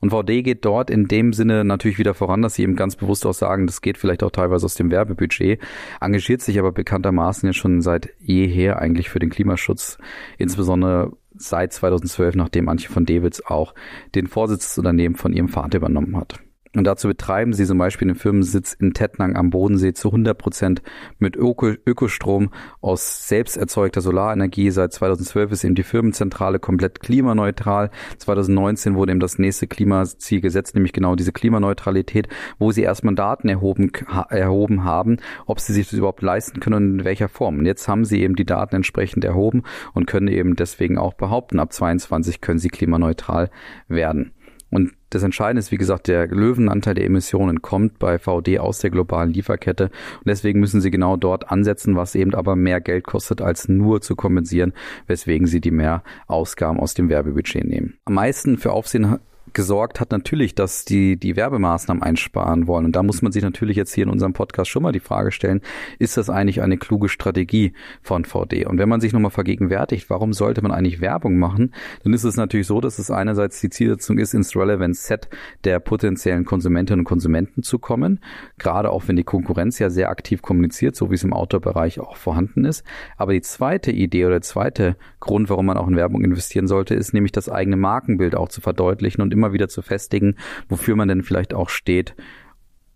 Und 0.01 0.11
VD 0.11 0.43
geht 0.43 0.65
dort 0.65 0.91
in 0.91 1.09
dem 1.09 1.33
Sinne 1.33 1.65
natürlich 1.65 1.99
wieder 1.99 2.15
voran, 2.15 2.43
dass 2.43 2.55
sie 2.55 2.63
eben 2.63 2.77
ganz 2.77 2.97
bewusst 2.97 3.27
auch 3.27 3.35
sagen, 3.35 3.67
das 3.67 3.81
geht 3.81 3.99
vielleicht 3.99 4.23
auch 4.23 4.31
teilweise 4.31 4.67
aus 4.67 4.75
dem 4.75 4.91
Werbebudget, 4.91 5.61
engagiert 6.01 6.43
sich 6.43 6.59
aber 6.59 6.73
bekanntermaßen 6.73 7.47
ja 7.47 7.53
schon 7.53 7.81
seit 7.81 8.11
jeher 8.21 8.79
eigentlich 8.79 9.09
für 9.09 9.19
den 9.19 9.31
Klimaschutz, 9.31 9.99
insbesondere 10.39 11.13
seit 11.35 11.73
2012, 11.73 12.35
nachdem 12.35 12.69
Antje 12.69 12.91
von 12.91 13.07
Davids 13.07 13.45
auch 13.45 13.75
den 14.15 14.27
Vorsitz 14.27 14.69
des 14.69 14.79
Unternehmens 14.79 15.21
von 15.21 15.33
ihrem 15.33 15.49
Vater 15.49 15.79
übernommen 15.79 16.17
hat. 16.17 16.41
Und 16.77 16.85
dazu 16.85 17.09
betreiben 17.09 17.53
sie 17.53 17.67
zum 17.67 17.79
Beispiel 17.79 18.07
den 18.07 18.15
Firmensitz 18.15 18.75
in 18.75 18.95
Tettnang 18.95 19.35
am 19.35 19.51
Bodensee 19.51 19.93
zu 19.93 20.09
100 20.09 20.39
Prozent 20.39 20.83
mit 21.19 21.35
Öko 21.35 21.73
Ökostrom 21.85 22.51
aus 22.81 23.27
selbst 23.27 23.57
erzeugter 23.57 24.01
Solarenergie. 24.01 24.71
Seit 24.71 24.93
2012 24.93 25.51
ist 25.51 25.65
eben 25.65 25.75
die 25.75 25.83
Firmenzentrale 25.83 26.61
komplett 26.61 27.01
klimaneutral. 27.01 27.91
2019 28.19 28.95
wurde 28.95 29.11
eben 29.11 29.19
das 29.19 29.41
nächste 29.41 29.67
Klimaziel 29.67 30.41
gesetzt, 30.41 30.77
nämlich 30.77 30.93
genau 30.93 31.17
diese 31.17 31.33
Klimaneutralität, 31.33 32.29
wo 32.61 32.71
sie 32.71 32.83
erstmal 32.83 33.17
Daten 33.17 33.49
erhoben, 33.49 33.91
erhoben 34.29 34.85
haben, 34.85 35.17
ob 35.47 35.59
sie 35.59 35.73
sich 35.73 35.91
das 35.91 35.99
überhaupt 35.99 36.23
leisten 36.23 36.61
können 36.61 36.77
und 36.77 37.01
in 37.01 37.05
welcher 37.05 37.29
Form. 37.29 37.59
Und 37.59 37.67
jetzt 37.67 37.89
haben 37.89 38.05
sie 38.05 38.23
eben 38.23 38.37
die 38.37 38.47
Daten 38.47 38.77
entsprechend 38.77 39.25
erhoben 39.25 39.65
und 39.93 40.07
können 40.07 40.29
eben 40.29 40.55
deswegen 40.55 40.99
auch 40.99 41.15
behaupten, 41.15 41.59
ab 41.59 41.73
22 41.73 42.41
können 42.41 42.61
sie 42.61 42.69
klimaneutral 42.69 43.51
werden. 43.89 44.31
Und 44.71 44.93
das 45.11 45.23
Entscheidende 45.23 45.59
ist, 45.61 45.73
wie 45.73 45.77
gesagt, 45.77 46.09
der 46.09 46.29
Löwenanteil 46.29 46.95
der 46.95 47.05
Emissionen 47.05 47.63
kommt 47.63 47.99
bei 47.99 48.19
VD 48.19 48.59
aus 48.59 48.79
der 48.79 48.91
globalen 48.91 49.33
Lieferkette. 49.33 49.85
Und 49.85 50.27
deswegen 50.27 50.61
müssen 50.61 50.81
sie 50.81 50.91
genau 50.91 51.17
dort 51.17 51.51
ansetzen, 51.51 51.97
was 51.97 52.15
eben 52.15 52.35
aber 52.35 52.57
mehr 52.57 52.81
Geld 52.81 53.05
kostet, 53.05 53.43
als 53.43 53.69
nur 53.69 54.01
zu 54.01 54.17
kompensieren, 54.17 54.73
weswegen 55.07 55.47
sie 55.47 55.61
die 55.61 55.73
mehr 55.73 56.03
Ausgaben 56.27 56.79
aus 56.79 56.95
dem 56.95 57.09
Werbebudget 57.09 57.65
nehmen. 57.65 57.99
Am 58.05 58.15
meisten 58.15 58.57
für 58.57 58.73
Aufsehen 58.73 59.19
gesorgt 59.53 60.01
hat 60.01 60.11
natürlich, 60.11 60.55
dass 60.55 60.85
die 60.85 61.17
die 61.17 61.37
Werbemaßnahmen 61.37 62.03
einsparen 62.03 62.67
wollen. 62.67 62.85
Und 62.85 62.97
da 62.97 63.03
muss 63.03 63.23
man 63.23 63.33
sich 63.33 63.43
natürlich 63.43 63.77
jetzt 63.77 63.95
hier 63.95 64.05
in 64.05 64.11
unserem 64.11 64.33
Podcast 64.33 64.71
schon 64.71 64.83
mal 64.83 64.93
die 64.93 65.01
Frage 65.01 65.33
stellen, 65.33 65.61
ist 65.99 66.17
das 66.17 66.31
eigentlich 66.31 66.63
eine 66.63 66.79
kluge 66.79 67.09
Strategie 67.09 67.73
von 68.03 68.25
VD? 68.25 68.67
Und 68.67 68.79
wenn 68.79 68.89
man 68.89 69.01
sich 69.01 69.13
nochmal 69.13 69.31
vergegenwärtigt, 69.31 70.11
warum 70.11 70.33
sollte 70.33 70.63
man 70.63 70.73
eigentlich 70.73 71.01
Werbung 71.01 71.39
machen, 71.39 71.75
dann 72.03 72.13
ist 72.13 72.25
es 72.25 72.37
natürlich 72.37 72.67
so, 72.67 72.81
dass 72.81 72.99
es 72.99 73.11
einerseits 73.11 73.61
die 73.61 73.71
Zielsetzung 73.71 74.19
ist, 74.19 74.35
ins 74.35 74.57
Relevant 74.57 74.97
Set 74.97 75.29
der 75.65 75.81
potenziellen 75.81 76.45
Konsumentinnen 76.45 77.01
und 77.01 77.05
Konsumenten 77.05 77.63
zu 77.63 77.79
kommen, 77.79 78.21
gerade 78.59 78.91
auch 78.91 79.09
wenn 79.09 79.17
die 79.17 79.25
Konkurrenz 79.25 79.79
ja 79.79 79.91
sehr 79.91 80.11
aktiv 80.11 80.43
kommuniziert, 80.43 80.97
so 80.97 81.11
wie 81.11 81.15
es 81.15 81.25
im 81.25 81.33
Outdoor-Bereich 81.33 82.01
auch 82.01 82.17
vorhanden 82.17 82.65
ist. 82.65 82.85
Aber 83.17 83.33
die 83.33 83.43
zweite 83.43 83.91
Idee 83.91 84.27
oder 84.27 84.35
der 84.35 84.43
zweite 84.43 84.97
Grund, 85.21 85.51
warum 85.51 85.67
man 85.67 85.77
auch 85.77 85.89
in 85.89 85.97
Werbung 85.97 86.23
investieren 86.23 86.67
sollte, 86.67 86.95
ist 86.95 87.13
nämlich 87.13 87.33
das 87.33 87.49
eigene 87.49 87.77
Markenbild 87.77 88.35
auch 88.35 88.49
zu 88.49 88.61
verdeutlichen 88.61 89.23
und 89.23 89.33
immer 89.41 89.55
wieder 89.55 89.69
zu 89.69 89.81
festigen, 89.81 90.37
wofür 90.69 90.97
man 90.97 91.09
denn 91.09 91.23
vielleicht 91.23 91.55
auch 91.55 91.71
steht 91.71 92.15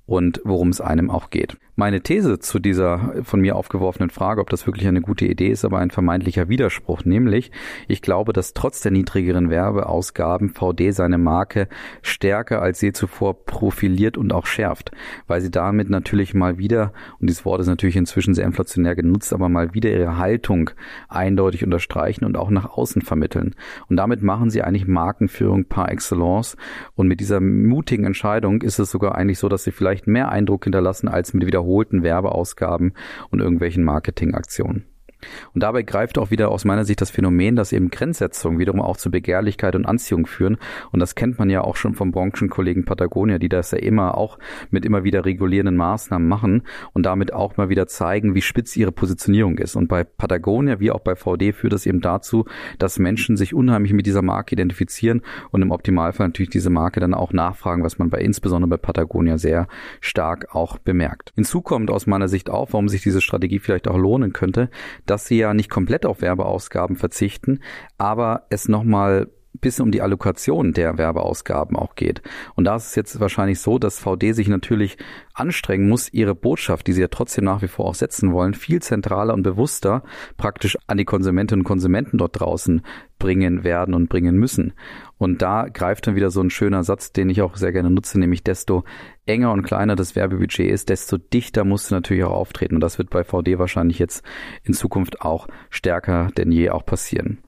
und 0.04 0.42
worum 0.44 0.68
es 0.68 0.82
einem 0.82 1.10
auch 1.10 1.30
geht. 1.30 1.56
Meine 1.76 2.02
These 2.02 2.38
zu 2.38 2.60
dieser 2.60 3.24
von 3.24 3.40
mir 3.40 3.56
aufgeworfenen 3.56 4.08
Frage, 4.08 4.40
ob 4.40 4.48
das 4.48 4.64
wirklich 4.64 4.86
eine 4.86 5.00
gute 5.00 5.26
Idee 5.26 5.48
ist, 5.48 5.64
aber 5.64 5.78
ein 5.78 5.90
vermeintlicher 5.90 6.48
Widerspruch, 6.48 7.04
nämlich 7.04 7.50
ich 7.88 8.00
glaube, 8.00 8.32
dass 8.32 8.54
trotz 8.54 8.80
der 8.80 8.92
niedrigeren 8.92 9.50
Werbeausgaben 9.50 10.50
VD 10.50 10.92
seine 10.92 11.18
Marke 11.18 11.66
stärker 12.00 12.62
als 12.62 12.80
je 12.80 12.92
zuvor 12.92 13.44
profiliert 13.44 14.16
und 14.16 14.32
auch 14.32 14.46
schärft, 14.46 14.92
weil 15.26 15.40
sie 15.40 15.50
damit 15.50 15.90
natürlich 15.90 16.32
mal 16.32 16.58
wieder, 16.58 16.92
und 17.18 17.28
dieses 17.28 17.44
Wort 17.44 17.60
ist 17.60 17.66
natürlich 17.66 17.96
inzwischen 17.96 18.34
sehr 18.34 18.46
inflationär 18.46 18.94
genutzt, 18.94 19.32
aber 19.32 19.48
mal 19.48 19.74
wieder 19.74 19.90
ihre 19.90 20.16
Haltung 20.16 20.70
eindeutig 21.08 21.64
unterstreichen 21.64 22.24
und 22.24 22.36
auch 22.36 22.50
nach 22.50 22.70
außen 22.70 23.02
vermitteln. 23.02 23.56
Und 23.88 23.96
damit 23.96 24.22
machen 24.22 24.48
sie 24.48 24.62
eigentlich 24.62 24.86
Markenführung 24.86 25.64
par 25.64 25.90
excellence. 25.90 26.56
Und 26.94 27.08
mit 27.08 27.18
dieser 27.18 27.40
mutigen 27.40 28.04
Entscheidung 28.04 28.62
ist 28.62 28.78
es 28.78 28.92
sogar 28.92 29.16
eigentlich 29.16 29.40
so, 29.40 29.48
dass 29.48 29.64
sie 29.64 29.72
vielleicht 29.72 30.06
mehr 30.06 30.28
Eindruck 30.28 30.62
hinterlassen 30.62 31.08
als 31.08 31.34
mit 31.34 31.44
wieder 31.44 31.63
wiederholten 31.64 32.02
Werbeausgaben 32.02 32.92
und 33.30 33.40
irgendwelchen 33.40 33.84
Marketingaktionen. 33.84 34.84
Und 35.54 35.62
dabei 35.62 35.82
greift 35.82 36.18
auch 36.18 36.30
wieder 36.30 36.50
aus 36.50 36.64
meiner 36.64 36.84
Sicht 36.84 37.00
das 37.00 37.10
Phänomen, 37.10 37.56
dass 37.56 37.72
eben 37.72 37.90
Grenzsetzungen 37.90 38.58
wiederum 38.58 38.80
auch 38.80 38.96
zu 38.96 39.10
Begehrlichkeit 39.10 39.74
und 39.76 39.86
Anziehung 39.86 40.26
führen. 40.26 40.58
Und 40.92 41.00
das 41.00 41.14
kennt 41.14 41.38
man 41.38 41.50
ja 41.50 41.62
auch 41.62 41.76
schon 41.76 41.94
vom 41.94 42.10
Branchenkollegen 42.10 42.84
Patagonia, 42.84 43.38
die 43.38 43.48
das 43.48 43.70
ja 43.70 43.78
immer 43.78 44.16
auch 44.16 44.38
mit 44.70 44.84
immer 44.84 45.04
wieder 45.04 45.24
regulierenden 45.24 45.76
Maßnahmen 45.76 46.28
machen 46.28 46.62
und 46.92 47.06
damit 47.06 47.32
auch 47.32 47.56
mal 47.56 47.68
wieder 47.68 47.86
zeigen, 47.86 48.34
wie 48.34 48.42
spitz 48.42 48.76
ihre 48.76 48.92
Positionierung 48.92 49.58
ist. 49.58 49.76
Und 49.76 49.88
bei 49.88 50.04
Patagonia 50.04 50.80
wie 50.80 50.90
auch 50.90 51.00
bei 51.00 51.14
VD 51.14 51.52
führt 51.52 51.72
das 51.72 51.86
eben 51.86 52.00
dazu, 52.00 52.44
dass 52.78 52.98
Menschen 52.98 53.36
sich 53.36 53.54
unheimlich 53.54 53.92
mit 53.92 54.06
dieser 54.06 54.22
Marke 54.22 54.54
identifizieren 54.54 55.22
und 55.50 55.62
im 55.62 55.70
Optimalfall 55.70 56.28
natürlich 56.28 56.50
diese 56.50 56.70
Marke 56.70 57.00
dann 57.00 57.14
auch 57.14 57.32
nachfragen, 57.32 57.82
was 57.84 57.98
man 57.98 58.10
bei 58.10 58.20
insbesondere 58.20 58.68
bei 58.68 58.76
Patagonia 58.76 59.38
sehr 59.38 59.66
stark 60.00 60.54
auch 60.54 60.78
bemerkt. 60.78 61.32
Hinzu 61.34 61.60
kommt 61.62 61.90
aus 61.90 62.06
meiner 62.06 62.28
Sicht 62.28 62.50
auch, 62.50 62.72
warum 62.72 62.88
sich 62.88 63.02
diese 63.02 63.20
Strategie 63.20 63.58
vielleicht 63.58 63.88
auch 63.88 63.98
lohnen 63.98 64.32
könnte, 64.32 64.70
dass 65.14 65.26
sie 65.26 65.38
ja 65.38 65.54
nicht 65.54 65.70
komplett 65.70 66.06
auf 66.06 66.22
Werbeausgaben 66.22 66.96
verzichten, 66.96 67.60
aber 67.98 68.46
es 68.50 68.66
nochmal 68.66 69.28
bisschen 69.60 69.84
um 69.84 69.92
die 69.92 70.02
Allokation 70.02 70.72
der 70.72 70.98
Werbeausgaben 70.98 71.76
auch 71.76 71.94
geht. 71.94 72.22
Und 72.54 72.64
da 72.64 72.76
ist 72.76 72.88
es 72.88 72.94
jetzt 72.94 73.20
wahrscheinlich 73.20 73.60
so, 73.60 73.78
dass 73.78 73.98
VD 73.98 74.32
sich 74.32 74.48
natürlich 74.48 74.96
anstrengen 75.32 75.88
muss, 75.88 76.12
ihre 76.12 76.34
Botschaft, 76.34 76.86
die 76.86 76.92
sie 76.92 77.00
ja 77.00 77.08
trotzdem 77.08 77.44
nach 77.44 77.62
wie 77.62 77.68
vor 77.68 77.86
auch 77.86 77.94
setzen 77.94 78.32
wollen, 78.32 78.54
viel 78.54 78.82
zentraler 78.82 79.34
und 79.34 79.42
bewusster 79.42 80.02
praktisch 80.36 80.76
an 80.86 80.98
die 80.98 81.04
Konsumentinnen 81.04 81.60
und 81.60 81.68
Konsumenten 81.68 82.18
dort 82.18 82.38
draußen 82.38 82.82
bringen 83.18 83.64
werden 83.64 83.94
und 83.94 84.08
bringen 84.08 84.36
müssen. 84.36 84.74
Und 85.18 85.40
da 85.40 85.68
greift 85.68 86.06
dann 86.06 86.16
wieder 86.16 86.30
so 86.30 86.40
ein 86.40 86.50
schöner 86.50 86.84
Satz, 86.84 87.12
den 87.12 87.30
ich 87.30 87.40
auch 87.40 87.56
sehr 87.56 87.72
gerne 87.72 87.90
nutze, 87.90 88.18
nämlich 88.18 88.42
desto 88.42 88.84
enger 89.26 89.52
und 89.52 89.62
kleiner 89.62 89.96
das 89.96 90.16
Werbebudget 90.16 90.70
ist, 90.70 90.88
desto 90.88 91.16
dichter 91.16 91.64
musst 91.64 91.90
du 91.90 91.94
natürlich 91.94 92.24
auch 92.24 92.32
auftreten. 92.32 92.74
Und 92.74 92.80
das 92.80 92.98
wird 92.98 93.10
bei 93.10 93.24
VD 93.24 93.58
wahrscheinlich 93.58 93.98
jetzt 93.98 94.24
in 94.64 94.74
Zukunft 94.74 95.22
auch 95.22 95.48
stärker 95.70 96.28
denn 96.36 96.52
je 96.52 96.70
auch 96.70 96.84
passieren. 96.84 97.38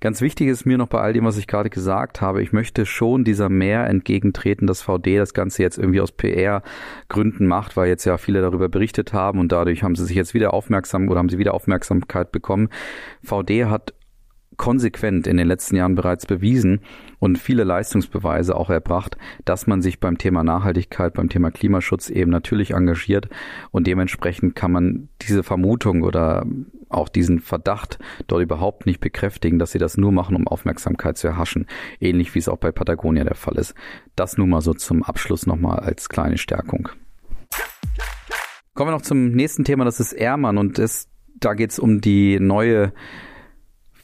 Ganz 0.00 0.20
wichtig 0.20 0.48
ist 0.48 0.66
mir 0.66 0.76
noch 0.76 0.88
bei 0.88 1.00
all 1.00 1.14
dem, 1.14 1.24
was 1.24 1.38
ich 1.38 1.46
gerade 1.46 1.70
gesagt 1.70 2.20
habe, 2.20 2.42
ich 2.42 2.52
möchte 2.52 2.84
schon 2.84 3.24
dieser 3.24 3.48
mehr 3.48 3.86
entgegentreten, 3.86 4.66
dass 4.66 4.82
VD 4.82 5.16
das 5.16 5.32
Ganze 5.32 5.62
jetzt 5.62 5.78
irgendwie 5.78 6.02
aus 6.02 6.12
PR-Gründen 6.12 7.46
macht, 7.46 7.76
weil 7.76 7.88
jetzt 7.88 8.04
ja 8.04 8.18
viele 8.18 8.42
darüber 8.42 8.68
berichtet 8.68 9.14
haben 9.14 9.38
und 9.38 9.50
dadurch 9.50 9.82
haben 9.82 9.96
sie 9.96 10.04
sich 10.04 10.16
jetzt 10.16 10.34
wieder 10.34 10.52
aufmerksam 10.52 11.08
oder 11.08 11.20
haben 11.20 11.30
sie 11.30 11.38
wieder 11.38 11.54
Aufmerksamkeit 11.54 12.32
bekommen. 12.32 12.68
VD 13.22 13.64
hat 13.64 13.94
konsequent 14.56 15.26
in 15.26 15.36
den 15.36 15.46
letzten 15.46 15.76
Jahren 15.76 15.94
bereits 15.94 16.26
bewiesen 16.26 16.80
und 17.18 17.38
viele 17.38 17.64
Leistungsbeweise 17.64 18.56
auch 18.56 18.70
erbracht, 18.70 19.16
dass 19.44 19.66
man 19.66 19.82
sich 19.82 20.00
beim 20.00 20.18
Thema 20.18 20.44
Nachhaltigkeit, 20.44 21.14
beim 21.14 21.28
Thema 21.28 21.50
Klimaschutz 21.50 22.10
eben 22.10 22.30
natürlich 22.30 22.72
engagiert 22.72 23.28
und 23.70 23.86
dementsprechend 23.86 24.54
kann 24.54 24.72
man 24.72 25.08
diese 25.22 25.42
Vermutung 25.42 26.02
oder 26.02 26.46
auch 26.88 27.08
diesen 27.08 27.40
Verdacht 27.40 27.98
dort 28.26 28.42
überhaupt 28.42 28.86
nicht 28.86 29.00
bekräftigen, 29.00 29.58
dass 29.58 29.72
sie 29.72 29.78
das 29.78 29.96
nur 29.96 30.12
machen, 30.12 30.36
um 30.36 30.46
Aufmerksamkeit 30.46 31.18
zu 31.18 31.26
erhaschen, 31.26 31.66
ähnlich 32.00 32.34
wie 32.34 32.38
es 32.38 32.48
auch 32.48 32.58
bei 32.58 32.72
Patagonia 32.72 33.24
der 33.24 33.34
Fall 33.34 33.56
ist. 33.56 33.74
Das 34.16 34.38
nun 34.38 34.50
mal 34.50 34.60
so 34.60 34.74
zum 34.74 35.02
Abschluss 35.02 35.46
nochmal 35.46 35.80
als 35.80 36.08
kleine 36.08 36.38
Stärkung. 36.38 36.88
Kommen 38.74 38.88
wir 38.88 38.94
noch 38.94 39.02
zum 39.02 39.30
nächsten 39.30 39.64
Thema, 39.64 39.84
das 39.84 40.00
ist 40.00 40.12
Ehrmann 40.12 40.58
und 40.58 40.78
das, 40.78 41.08
da 41.38 41.54
geht 41.54 41.70
es 41.70 41.78
um 41.78 42.00
die 42.00 42.40
neue 42.40 42.92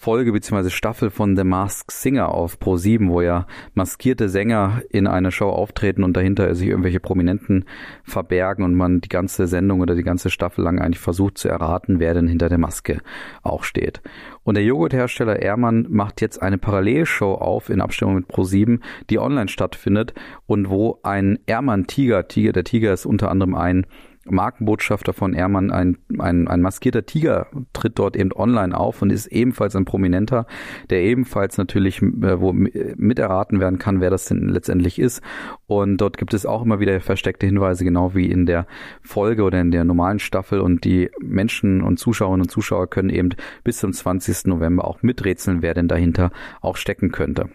Folge 0.03 0.33
bzw. 0.33 0.71
Staffel 0.71 1.11
von 1.11 1.37
The 1.37 1.45
Masked 1.45 1.91
Singer 1.91 2.31
auf 2.31 2.57
Pro7, 2.57 3.11
wo 3.11 3.21
ja 3.21 3.47
maskierte 3.75 4.31
Sänger 4.31 4.81
in 4.89 5.07
einer 5.07 5.31
Show 5.31 5.51
auftreten 5.51 6.05
und 6.05 6.17
dahinter 6.17 6.55
sich 6.55 6.69
irgendwelche 6.69 7.01
Prominenten 7.01 7.67
verbergen 8.03 8.65
und 8.65 8.75
man 8.75 9.03
die 9.03 9.11
ganze 9.11 9.47
Sendung 9.47 9.83
oder 9.83 9.95
die 9.95 10.03
ganze 10.03 10.31
Staffel 10.31 10.65
lang 10.65 10.79
eigentlich 10.79 11.01
versucht 11.01 11.37
zu 11.37 11.51
erraten, 11.51 12.01
wer 12.01 12.15
denn 12.15 12.29
hinter 12.29 12.49
der 12.49 12.57
Maske 12.57 13.03
auch 13.43 13.63
steht. 13.63 14.01
Und 14.43 14.55
der 14.55 14.65
Joghurthersteller 14.65 15.39
Ehrmann 15.39 15.87
macht 15.91 16.23
jetzt 16.23 16.41
eine 16.41 16.57
Parallelshow 16.57 17.35
auf 17.35 17.69
in 17.69 17.83
Abstimmung 17.83 18.15
mit 18.15 18.29
Pro7, 18.29 18.81
die 19.11 19.19
online 19.19 19.49
stattfindet 19.49 20.15
und 20.47 20.71
wo 20.71 20.99
ein 21.03 21.41
Ehrmann 21.45 21.87
Tiger, 21.87 22.27
Tiger, 22.27 22.53
der 22.53 22.65
Tiger 22.65 22.95
ist 22.95 23.05
unter 23.05 23.31
anderem 23.31 23.55
ein 23.55 23.85
Markenbotschafter 24.31 25.13
von 25.13 25.35
Ehrmann, 25.35 25.71
ein, 25.71 25.99
ein, 26.19 26.49
ein 26.49 26.61
maskierter 26.61 27.07
Tiger, 27.07 27.47
tritt 27.73 27.99
dort 27.99 28.17
eben 28.17 28.33
online 28.33 28.77
auf 28.77 29.03
und 29.03 29.11
ist 29.11 29.27
ebenfalls 29.27 29.77
ein 29.77 29.85
Prominenter, 29.85 30.47
der 30.91 31.03
ebenfalls 31.03 31.59
natürlich 31.59 32.03
äh, 32.03 32.41
wo 32.41 32.53
mit 32.53 33.19
erraten 33.19 33.61
werden 33.61 33.79
kann, 33.79 34.01
wer 34.01 34.11
das 34.11 34.27
denn 34.27 34.49
letztendlich 34.49 34.99
ist. 34.99 35.23
Und 35.67 35.99
dort 35.99 36.19
gibt 36.19 36.35
es 36.35 36.47
auch 36.47 36.63
immer 36.63 36.81
wieder 36.81 37.01
versteckte 37.01 37.47
Hinweise, 37.47 37.85
genau 37.85 38.15
wie 38.15 38.27
in 38.27 38.47
der 38.47 38.67
Folge 39.03 39.43
oder 39.43 39.61
in 39.61 39.71
der 39.71 39.85
normalen 39.85 40.19
Staffel. 40.19 40.61
Und 40.61 40.85
die 40.85 41.11
Menschen 41.21 41.83
und 41.83 41.99
Zuschauerinnen 41.99 42.43
und 42.43 42.51
Zuschauer 42.51 42.89
können 42.89 43.11
eben 43.11 43.31
bis 43.65 43.79
zum 43.79 43.93
20. 43.93 44.47
November 44.47 44.85
auch 44.85 45.03
miträtseln, 45.03 45.63
wer 45.63 45.75
denn 45.75 45.89
dahinter 45.89 46.31
auch 46.61 46.77
stecken 46.77 47.13
könnte. 47.13 47.51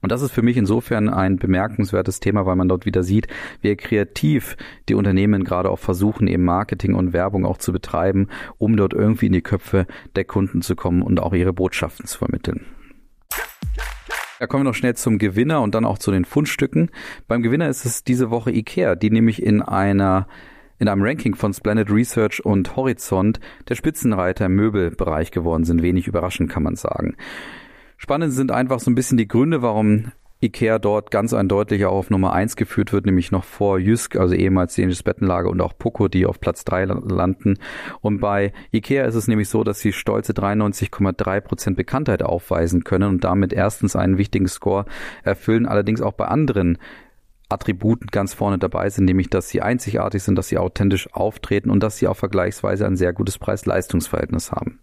Und 0.00 0.12
das 0.12 0.22
ist 0.22 0.32
für 0.32 0.42
mich 0.42 0.56
insofern 0.56 1.08
ein 1.08 1.36
bemerkenswertes 1.36 2.20
Thema, 2.20 2.46
weil 2.46 2.56
man 2.56 2.68
dort 2.68 2.86
wieder 2.86 3.02
sieht, 3.02 3.28
wie 3.60 3.74
kreativ 3.76 4.56
die 4.88 4.94
Unternehmen 4.94 5.44
gerade 5.44 5.70
auch 5.70 5.78
versuchen, 5.78 6.26
eben 6.26 6.44
Marketing 6.44 6.94
und 6.94 7.12
Werbung 7.12 7.44
auch 7.44 7.58
zu 7.58 7.72
betreiben, 7.72 8.28
um 8.58 8.76
dort 8.76 8.92
irgendwie 8.92 9.26
in 9.26 9.32
die 9.32 9.42
Köpfe 9.42 9.86
der 10.16 10.24
Kunden 10.24 10.62
zu 10.62 10.76
kommen 10.76 11.02
und 11.02 11.20
auch 11.20 11.32
ihre 11.32 11.52
Botschaften 11.52 12.06
zu 12.06 12.18
vermitteln. 12.18 12.64
Da 14.38 14.46
kommen 14.46 14.62
wir 14.62 14.70
noch 14.70 14.74
schnell 14.74 14.94
zum 14.94 15.18
Gewinner 15.18 15.62
und 15.62 15.74
dann 15.74 15.84
auch 15.84 15.98
zu 15.98 16.12
den 16.12 16.24
Fundstücken. 16.24 16.90
Beim 17.26 17.42
Gewinner 17.42 17.68
ist 17.68 17.84
es 17.84 18.04
diese 18.04 18.30
Woche 18.30 18.52
IKEA, 18.52 18.94
die 18.94 19.10
nämlich 19.10 19.42
in 19.42 19.62
einer 19.62 20.28
in 20.78 20.86
einem 20.86 21.02
Ranking 21.02 21.34
von 21.34 21.52
Splendid 21.52 21.90
Research 21.90 22.44
und 22.44 22.76
Horizont 22.76 23.40
der 23.68 23.74
Spitzenreiter 23.74 24.46
im 24.46 24.54
Möbelbereich 24.54 25.32
geworden 25.32 25.64
sind. 25.64 25.82
Wenig 25.82 26.06
überraschend 26.06 26.50
kann 26.50 26.62
man 26.62 26.76
sagen. 26.76 27.16
Spannend 27.98 28.32
sind 28.32 28.52
einfach 28.52 28.78
so 28.78 28.90
ein 28.90 28.94
bisschen 28.94 29.18
die 29.18 29.28
Gründe, 29.28 29.60
warum 29.60 30.12
Ikea 30.40 30.78
dort 30.78 31.10
ganz 31.10 31.34
eindeutig 31.34 31.84
auch 31.84 31.94
auf 31.94 32.10
Nummer 32.10 32.32
eins 32.32 32.54
geführt 32.54 32.92
wird, 32.92 33.06
nämlich 33.06 33.32
noch 33.32 33.42
vor 33.42 33.80
Jysk, 33.80 34.14
also 34.14 34.36
ehemals 34.36 34.76
dänisches 34.76 35.02
Bettenlager 35.02 35.50
und 35.50 35.60
auch 35.60 35.76
Poco, 35.76 36.06
die 36.06 36.24
auf 36.24 36.40
Platz 36.40 36.64
drei 36.64 36.84
landen. 36.84 37.58
Und 38.00 38.20
bei 38.20 38.52
Ikea 38.72 39.04
ist 39.04 39.16
es 39.16 39.26
nämlich 39.26 39.48
so, 39.48 39.64
dass 39.64 39.80
sie 39.80 39.92
stolze 39.92 40.32
93,3 40.32 41.40
Prozent 41.40 41.76
Bekanntheit 41.76 42.22
aufweisen 42.22 42.84
können 42.84 43.08
und 43.08 43.24
damit 43.24 43.52
erstens 43.52 43.96
einen 43.96 44.16
wichtigen 44.16 44.46
Score 44.46 44.84
erfüllen, 45.24 45.66
allerdings 45.66 46.00
auch 46.00 46.12
bei 46.12 46.26
anderen 46.26 46.78
Attributen 47.48 48.08
ganz 48.08 48.34
vorne 48.34 48.58
dabei 48.58 48.90
sind, 48.90 49.06
nämlich 49.06 49.30
dass 49.30 49.48
sie 49.48 49.62
einzigartig 49.62 50.22
sind, 50.22 50.36
dass 50.36 50.48
sie 50.48 50.58
authentisch 50.58 51.12
auftreten 51.12 51.70
und 51.70 51.82
dass 51.82 51.96
sie 51.96 52.06
auch 52.06 52.16
vergleichsweise 52.16 52.86
ein 52.86 52.96
sehr 52.96 53.12
gutes 53.12 53.38
Preis-Leistungs-Verhältnis 53.38 54.52
haben. 54.52 54.80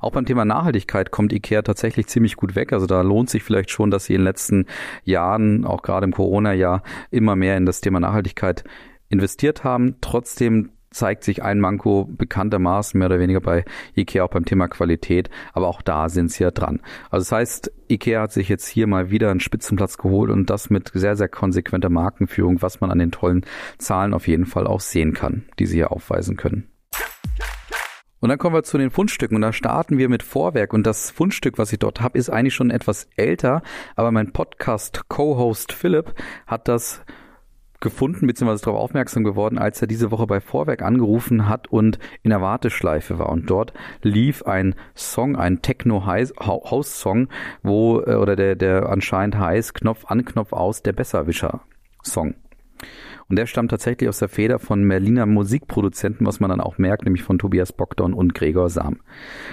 Auch 0.00 0.12
beim 0.12 0.24
Thema 0.24 0.44
Nachhaltigkeit 0.44 1.10
kommt 1.10 1.32
IKEA 1.32 1.62
tatsächlich 1.62 2.06
ziemlich 2.06 2.36
gut 2.36 2.54
weg. 2.54 2.72
Also 2.72 2.86
da 2.86 3.02
lohnt 3.02 3.28
sich 3.28 3.42
vielleicht 3.42 3.70
schon, 3.70 3.90
dass 3.90 4.06
sie 4.06 4.14
in 4.14 4.20
den 4.20 4.24
letzten 4.24 4.66
Jahren, 5.04 5.66
auch 5.66 5.82
gerade 5.82 6.04
im 6.04 6.12
Corona-Jahr, 6.12 6.82
immer 7.10 7.36
mehr 7.36 7.56
in 7.56 7.66
das 7.66 7.80
Thema 7.80 8.00
Nachhaltigkeit 8.00 8.64
investiert 9.10 9.64
haben. 9.64 9.96
Trotzdem 10.00 10.70
zeigt 10.90 11.24
sich 11.24 11.42
ein 11.42 11.60
Manko 11.60 12.08
bekanntermaßen 12.10 12.98
mehr 12.98 13.06
oder 13.06 13.20
weniger 13.20 13.40
bei 13.40 13.64
IKEA 13.96 14.24
auch 14.24 14.30
beim 14.30 14.44
Thema 14.44 14.68
Qualität, 14.68 15.30
aber 15.52 15.68
auch 15.68 15.82
da 15.82 16.08
sind 16.08 16.30
sie 16.30 16.42
ja 16.42 16.50
dran. 16.50 16.80
Also 17.10 17.22
das 17.24 17.32
heißt, 17.32 17.72
IKEA 17.88 18.22
hat 18.22 18.32
sich 18.32 18.48
jetzt 18.48 18.66
hier 18.66 18.86
mal 18.86 19.10
wieder 19.10 19.30
einen 19.30 19.40
Spitzenplatz 19.40 19.98
geholt 19.98 20.30
und 20.30 20.50
das 20.50 20.70
mit 20.70 20.90
sehr, 20.92 21.16
sehr 21.16 21.28
konsequenter 21.28 21.90
Markenführung, 21.90 22.60
was 22.62 22.80
man 22.80 22.90
an 22.90 22.98
den 22.98 23.12
tollen 23.12 23.44
Zahlen 23.78 24.14
auf 24.14 24.26
jeden 24.26 24.46
Fall 24.46 24.66
auch 24.66 24.80
sehen 24.80 25.14
kann, 25.14 25.44
die 25.58 25.66
sie 25.66 25.76
hier 25.76 25.92
aufweisen 25.92 26.36
können. 26.36 26.68
Und 28.20 28.28
dann 28.28 28.38
kommen 28.38 28.54
wir 28.54 28.62
zu 28.62 28.76
den 28.76 28.90
Fundstücken 28.90 29.36
und 29.36 29.40
da 29.40 29.52
starten 29.52 29.96
wir 29.96 30.10
mit 30.10 30.22
Vorwerk 30.22 30.74
und 30.74 30.86
das 30.86 31.10
Fundstück, 31.10 31.56
was 31.56 31.72
ich 31.72 31.78
dort 31.78 32.02
habe, 32.02 32.18
ist 32.18 32.28
eigentlich 32.28 32.54
schon 32.54 32.70
etwas 32.70 33.08
älter, 33.16 33.62
aber 33.96 34.12
mein 34.12 34.32
Podcast 34.32 35.08
Co-Host 35.08 35.72
Philipp 35.72 36.14
hat 36.46 36.68
das 36.68 37.02
gefunden 37.80 38.26
bzw. 38.26 38.56
darauf 38.64 38.80
aufmerksam 38.80 39.24
geworden, 39.24 39.58
als 39.58 39.80
er 39.80 39.88
diese 39.88 40.10
Woche 40.10 40.26
bei 40.26 40.40
Vorwerk 40.40 40.82
angerufen 40.82 41.48
hat 41.48 41.68
und 41.68 41.98
in 42.22 42.30
der 42.30 42.40
Warteschleife 42.40 43.18
war. 43.18 43.30
Und 43.30 43.50
dort 43.50 43.72
lief 44.02 44.42
ein 44.44 44.74
Song, 44.94 45.36
ein 45.36 45.62
Techno-House-Song, 45.62 47.28
wo, 47.62 48.00
äh, 48.00 48.14
oder 48.14 48.36
der, 48.36 48.54
der 48.56 48.88
anscheinend 48.88 49.38
heißt 49.38 49.74
Knopf 49.74 50.04
an, 50.06 50.24
Knopf 50.24 50.52
aus, 50.52 50.82
der 50.82 50.92
Besserwischer-Song. 50.92 52.34
Und 53.28 53.36
der 53.36 53.46
stammt 53.46 53.70
tatsächlich 53.70 54.08
aus 54.08 54.18
der 54.18 54.28
Feder 54.28 54.58
von 54.58 54.86
Berliner 54.88 55.24
Musikproduzenten, 55.24 56.26
was 56.26 56.40
man 56.40 56.50
dann 56.50 56.60
auch 56.60 56.78
merkt, 56.78 57.04
nämlich 57.04 57.22
von 57.22 57.38
Tobias 57.38 57.72
Bogdan 57.72 58.12
und 58.12 58.34
Gregor 58.34 58.68
Sam. 58.68 58.98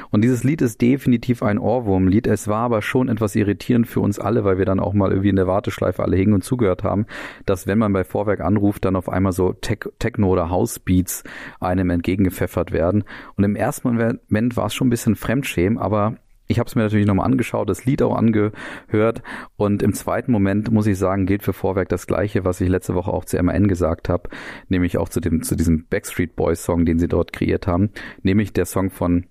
Und 0.09 0.23
dieses 0.23 0.43
Lied 0.43 0.63
ist 0.63 0.81
definitiv 0.81 1.43
ein 1.43 1.59
Ohrwurmlied. 1.59 2.25
Es 2.25 2.47
war 2.47 2.61
aber 2.61 2.81
schon 2.81 3.07
etwas 3.07 3.35
irritierend 3.35 3.87
für 3.87 3.99
uns 3.99 4.17
alle, 4.17 4.43
weil 4.43 4.57
wir 4.57 4.65
dann 4.65 4.79
auch 4.79 4.93
mal 4.93 5.11
irgendwie 5.11 5.29
in 5.29 5.35
der 5.35 5.45
Warteschleife 5.45 6.01
alle 6.01 6.17
hingen 6.17 6.33
und 6.33 6.43
zugehört 6.43 6.83
haben, 6.83 7.05
dass 7.45 7.67
wenn 7.67 7.77
man 7.77 7.93
bei 7.93 8.03
Vorwerk 8.03 8.41
anruft, 8.41 8.83
dann 8.83 8.95
auf 8.95 9.09
einmal 9.09 9.31
so 9.31 9.53
Techno- 9.53 10.29
oder 10.29 10.49
Housebeats 10.49 11.23
einem 11.59 11.91
entgegengepfeffert 11.91 12.71
werden. 12.71 13.03
Und 13.35 13.43
im 13.43 13.55
ersten 13.55 13.87
Moment 13.89 14.57
war 14.57 14.65
es 14.65 14.73
schon 14.73 14.87
ein 14.87 14.91
bisschen 14.91 15.15
Fremdschämen, 15.15 15.77
aber 15.77 16.17
ich 16.47 16.59
habe 16.59 16.67
es 16.67 16.75
mir 16.75 16.83
natürlich 16.83 17.05
nochmal 17.05 17.25
angeschaut, 17.25 17.69
das 17.69 17.85
Lied 17.85 18.01
auch 18.01 18.15
angehört 18.15 19.21
und 19.55 19.83
im 19.83 19.93
zweiten 19.93 20.31
Moment 20.31 20.71
muss 20.71 20.87
ich 20.87 20.97
sagen, 20.97 21.25
gilt 21.25 21.43
für 21.43 21.53
Vorwerk 21.53 21.89
das 21.89 22.07
gleiche, 22.07 22.45
was 22.45 22.61
ich 22.61 22.69
letzte 22.69 22.95
Woche 22.95 23.11
auch 23.11 23.25
zu 23.25 23.41
MAN 23.41 23.67
gesagt 23.67 24.09
habe, 24.09 24.29
nämlich 24.69 24.97
auch 24.97 25.09
zu 25.09 25.19
dem 25.19 25.43
zu 25.43 25.55
diesem 25.55 25.85
Backstreet 25.87 26.35
Boys 26.35 26.63
Song, 26.63 26.85
den 26.85 26.99
sie 26.99 27.07
dort 27.07 27.33
kreiert 27.33 27.67
haben, 27.67 27.91
nämlich 28.23 28.53
der 28.53 28.65
Song 28.65 28.89
von 28.89 29.25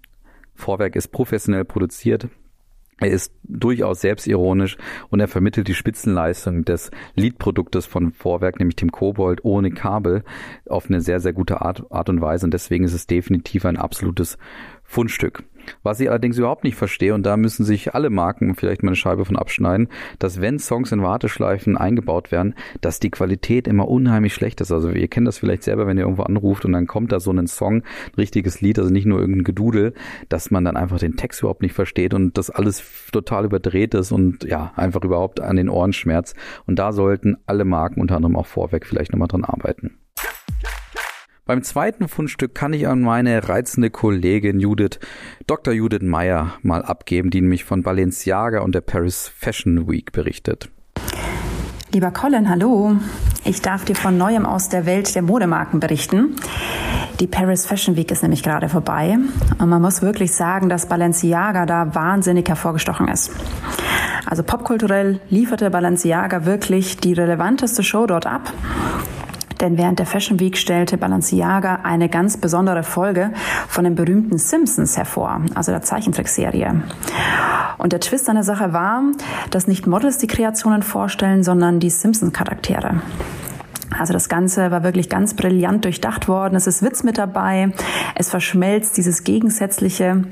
Vorwerk 0.54 0.96
ist 0.96 1.08
professionell 1.08 1.64
produziert, 1.64 2.28
er 2.98 3.10
ist 3.10 3.30
durchaus 3.42 4.00
selbstironisch 4.00 4.78
und 5.10 5.20
er 5.20 5.28
vermittelt 5.28 5.68
die 5.68 5.74
Spitzenleistung 5.74 6.64
des 6.64 6.90
Leadproduktes 7.14 7.84
von 7.84 8.12
Vorwerk, 8.12 8.58
nämlich 8.58 8.76
dem 8.76 8.90
Kobold 8.90 9.44
ohne 9.44 9.70
Kabel, 9.70 10.24
auf 10.66 10.88
eine 10.88 11.02
sehr, 11.02 11.20
sehr 11.20 11.34
gute 11.34 11.60
Art, 11.60 11.84
Art 11.90 12.08
und 12.08 12.22
Weise. 12.22 12.46
Und 12.46 12.54
deswegen 12.54 12.84
ist 12.84 12.94
es 12.94 13.06
definitiv 13.06 13.66
ein 13.66 13.76
absolutes 13.76 14.38
Fundstück. 14.82 15.44
Was 15.82 16.00
ich 16.00 16.08
allerdings 16.08 16.38
überhaupt 16.38 16.64
nicht 16.64 16.76
verstehe, 16.76 17.14
und 17.14 17.24
da 17.24 17.36
müssen 17.36 17.64
sich 17.64 17.94
alle 17.94 18.10
Marken 18.10 18.54
vielleicht 18.54 18.82
mal 18.82 18.90
eine 18.90 18.96
Scheibe 18.96 19.24
von 19.24 19.36
abschneiden, 19.36 19.88
dass 20.18 20.40
wenn 20.40 20.58
Songs 20.58 20.92
in 20.92 21.02
Warteschleifen 21.02 21.76
eingebaut 21.76 22.30
werden, 22.32 22.54
dass 22.80 23.00
die 23.00 23.10
Qualität 23.10 23.68
immer 23.68 23.88
unheimlich 23.88 24.34
schlecht 24.34 24.60
ist. 24.60 24.72
Also 24.72 24.90
ihr 24.90 25.08
kennt 25.08 25.26
das 25.26 25.38
vielleicht 25.38 25.62
selber, 25.62 25.86
wenn 25.86 25.98
ihr 25.98 26.04
irgendwo 26.04 26.22
anruft 26.22 26.64
und 26.64 26.72
dann 26.72 26.86
kommt 26.86 27.12
da 27.12 27.20
so 27.20 27.30
ein 27.32 27.46
Song, 27.46 27.76
ein 27.76 28.14
richtiges 28.16 28.60
Lied, 28.60 28.78
also 28.78 28.90
nicht 28.90 29.06
nur 29.06 29.20
irgendein 29.20 29.44
Gedudel, 29.44 29.94
dass 30.28 30.50
man 30.50 30.64
dann 30.64 30.76
einfach 30.76 30.98
den 30.98 31.16
Text 31.16 31.40
überhaupt 31.40 31.62
nicht 31.62 31.74
versteht 31.74 32.14
und 32.14 32.38
das 32.38 32.50
alles 32.50 32.82
total 33.12 33.44
überdreht 33.44 33.94
ist 33.94 34.12
und 34.12 34.44
ja, 34.44 34.72
einfach 34.76 35.02
überhaupt 35.02 35.40
an 35.40 35.56
den 35.56 35.68
Ohren 35.68 35.92
schmerzt. 35.92 36.36
Und 36.66 36.78
da 36.78 36.92
sollten 36.92 37.36
alle 37.46 37.64
Marken, 37.64 38.00
unter 38.00 38.16
anderem 38.16 38.36
auch 38.36 38.46
Vorweg, 38.46 38.86
vielleicht 38.86 39.12
nochmal 39.12 39.28
dran 39.28 39.44
arbeiten. 39.44 39.98
Beim 41.46 41.62
zweiten 41.62 42.08
Fundstück 42.08 42.56
kann 42.56 42.72
ich 42.72 42.88
an 42.88 43.02
meine 43.02 43.48
reizende 43.48 43.88
Kollegin 43.88 44.58
Judith, 44.58 44.98
Dr. 45.46 45.72
Judith 45.72 46.02
Meyer, 46.02 46.54
mal 46.62 46.82
abgeben, 46.82 47.30
die 47.30 47.40
nämlich 47.40 47.62
von 47.62 47.84
Balenciaga 47.84 48.62
und 48.62 48.74
der 48.74 48.80
Paris 48.80 49.30
Fashion 49.32 49.88
Week 49.88 50.10
berichtet. 50.10 50.70
Lieber 51.92 52.10
Colin, 52.10 52.50
hallo. 52.50 52.96
Ich 53.44 53.62
darf 53.62 53.84
dir 53.84 53.94
von 53.94 54.18
Neuem 54.18 54.44
aus 54.44 54.70
der 54.70 54.86
Welt 54.86 55.14
der 55.14 55.22
Modemarken 55.22 55.78
berichten. 55.78 56.34
Die 57.20 57.28
Paris 57.28 57.64
Fashion 57.64 57.94
Week 57.94 58.10
ist 58.10 58.24
nämlich 58.24 58.42
gerade 58.42 58.68
vorbei 58.68 59.16
und 59.58 59.68
man 59.68 59.80
muss 59.80 60.02
wirklich 60.02 60.32
sagen, 60.32 60.68
dass 60.68 60.88
Balenciaga 60.88 61.64
da 61.64 61.94
wahnsinnig 61.94 62.48
hervorgestochen 62.48 63.06
ist. 63.06 63.30
Also 64.26 64.42
popkulturell 64.42 65.20
lieferte 65.30 65.70
Balenciaga 65.70 66.44
wirklich 66.44 66.96
die 66.96 67.12
relevanteste 67.12 67.84
Show 67.84 68.06
dort 68.06 68.26
ab. 68.26 68.52
Denn 69.60 69.78
während 69.78 69.98
der 69.98 70.06
Fashion 70.06 70.38
Week 70.38 70.56
stellte 70.56 70.98
Balenciaga 70.98 71.80
eine 71.82 72.08
ganz 72.08 72.36
besondere 72.36 72.82
Folge 72.82 73.32
von 73.68 73.84
den 73.84 73.94
berühmten 73.94 74.38
Simpsons 74.38 74.96
hervor, 74.96 75.40
also 75.54 75.72
der 75.72 75.82
Zeichentrickserie. 75.82 76.82
Und 77.78 77.92
der 77.92 78.00
Twist 78.00 78.28
an 78.28 78.36
der 78.36 78.44
Sache 78.44 78.72
war, 78.72 79.02
dass 79.50 79.66
nicht 79.66 79.86
Models 79.86 80.18
die 80.18 80.26
Kreationen 80.26 80.82
vorstellen, 80.82 81.42
sondern 81.42 81.80
die 81.80 81.90
Simpsons-Charaktere. 81.90 83.00
Also 83.98 84.12
das 84.12 84.28
Ganze 84.28 84.70
war 84.70 84.82
wirklich 84.82 85.08
ganz 85.08 85.34
brillant 85.34 85.84
durchdacht 85.84 86.28
worden. 86.28 86.54
Es 86.56 86.66
ist 86.66 86.82
Witz 86.82 87.02
mit 87.02 87.18
dabei. 87.18 87.72
Es 88.14 88.28
verschmelzt 88.28 88.96
dieses 88.96 89.24
Gegensätzliche. 89.24 90.24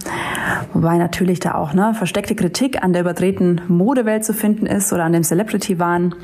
Wobei 0.73 0.99
natürlich 0.99 1.41
da 1.41 1.55
auch 1.55 1.73
ne, 1.73 1.95
versteckte 1.95 2.35
Kritik 2.35 2.83
an 2.83 2.93
der 2.93 3.03
überdrehten 3.03 3.63
Modewelt 3.69 4.25
zu 4.25 4.35
finden 4.35 4.67
ist 4.67 4.93
oder 4.93 5.05
an 5.05 5.13
dem 5.13 5.23
Celebrity-Wahn. 5.23 6.15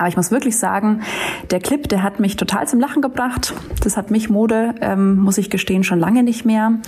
Aber 0.00 0.08
ich 0.08 0.16
muss 0.16 0.30
wirklich 0.30 0.56
sagen, 0.56 1.02
der 1.50 1.60
Clip, 1.60 1.86
der 1.86 2.02
hat 2.02 2.20
mich 2.20 2.36
total 2.36 2.66
zum 2.66 2.80
Lachen 2.80 3.02
gebracht. 3.02 3.52
Das 3.82 3.98
hat 3.98 4.10
mich 4.10 4.30
Mode, 4.30 4.74
ähm, 4.80 5.16
muss 5.16 5.36
ich 5.36 5.50
gestehen, 5.50 5.84
schon 5.84 6.00
lange 6.00 6.22
nicht 6.22 6.46
mehr. 6.46 6.78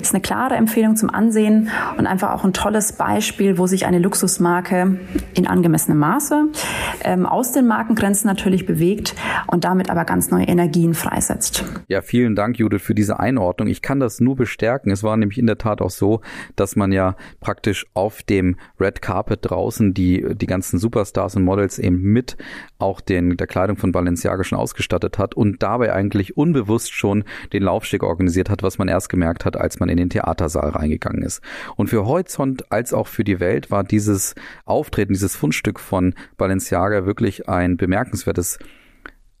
Ist 0.00 0.14
eine 0.14 0.22
klare 0.22 0.54
Empfehlung 0.54 0.94
zum 0.94 1.10
Ansehen 1.10 1.68
und 1.98 2.06
einfach 2.06 2.30
auch 2.30 2.44
ein 2.44 2.52
tolles 2.52 2.92
Beispiel, 2.92 3.58
wo 3.58 3.66
sich 3.66 3.86
eine 3.86 3.98
Luxusmarke 3.98 5.00
in 5.34 5.48
angemessenem 5.48 5.98
Maße 5.98 6.44
ähm, 7.02 7.26
aus 7.26 7.50
den 7.50 7.66
Markengrenzen 7.66 8.28
natürlich 8.28 8.66
bewegt 8.66 9.16
und 9.48 9.64
damit 9.64 9.90
aber 9.90 10.04
ganz 10.04 10.30
neue 10.30 10.44
Energien 10.44 10.94
freisetzt. 10.94 11.64
Ja, 11.88 12.02
vielen 12.02 12.36
Dank, 12.36 12.56
Judith, 12.56 12.82
für 12.82 12.94
diese 12.94 13.18
Einordnung. 13.18 13.66
Ich 13.66 13.82
kann 13.82 13.98
das 13.98 14.20
nur 14.20 14.36
bestärken. 14.36 14.92
Es 14.92 15.02
war 15.02 15.16
nämlich 15.16 15.38
in 15.38 15.48
der 15.48 15.58
Tat 15.58 15.82
auch 15.82 15.90
so, 15.90 16.20
dass 16.54 16.76
man 16.76 16.92
ja 16.92 17.16
praktisch 17.40 17.86
auf 17.94 18.22
dem 18.22 18.54
Red 18.78 19.02
Carpet 19.02 19.40
draußen 19.42 19.92
die, 19.92 20.24
die 20.36 20.46
ganzen 20.46 20.78
Superstars 20.78 21.34
und 21.34 21.42
Models 21.42 21.80
eben 21.80 22.00
mit 22.00 22.36
auch 22.78 23.00
den, 23.00 23.36
der 23.36 23.46
Kleidung 23.46 23.76
von 23.76 23.92
Balenciaga 23.92 24.44
schon 24.44 24.58
ausgestattet 24.58 25.18
hat 25.18 25.34
und 25.34 25.62
dabei 25.62 25.92
eigentlich 25.92 26.36
unbewusst 26.36 26.92
schon 26.92 27.24
den 27.52 27.62
Laufsteg 27.62 28.02
organisiert 28.02 28.50
hat, 28.50 28.62
was 28.62 28.78
man 28.78 28.88
erst 28.88 29.08
gemerkt 29.08 29.44
hat, 29.44 29.56
als 29.56 29.80
man 29.80 29.88
in 29.88 29.96
den 29.96 30.10
Theatersaal 30.10 30.70
reingegangen 30.70 31.22
ist. 31.22 31.42
Und 31.76 31.88
für 31.88 32.06
Horizont 32.06 32.70
als 32.72 32.92
auch 32.92 33.06
für 33.06 33.24
die 33.24 33.40
Welt 33.40 33.70
war 33.70 33.84
dieses 33.84 34.34
Auftreten, 34.64 35.12
dieses 35.12 35.36
Fundstück 35.36 35.80
von 35.80 36.14
Balenciaga 36.36 37.06
wirklich 37.06 37.48
ein 37.48 37.76
bemerkenswertes 37.76 38.58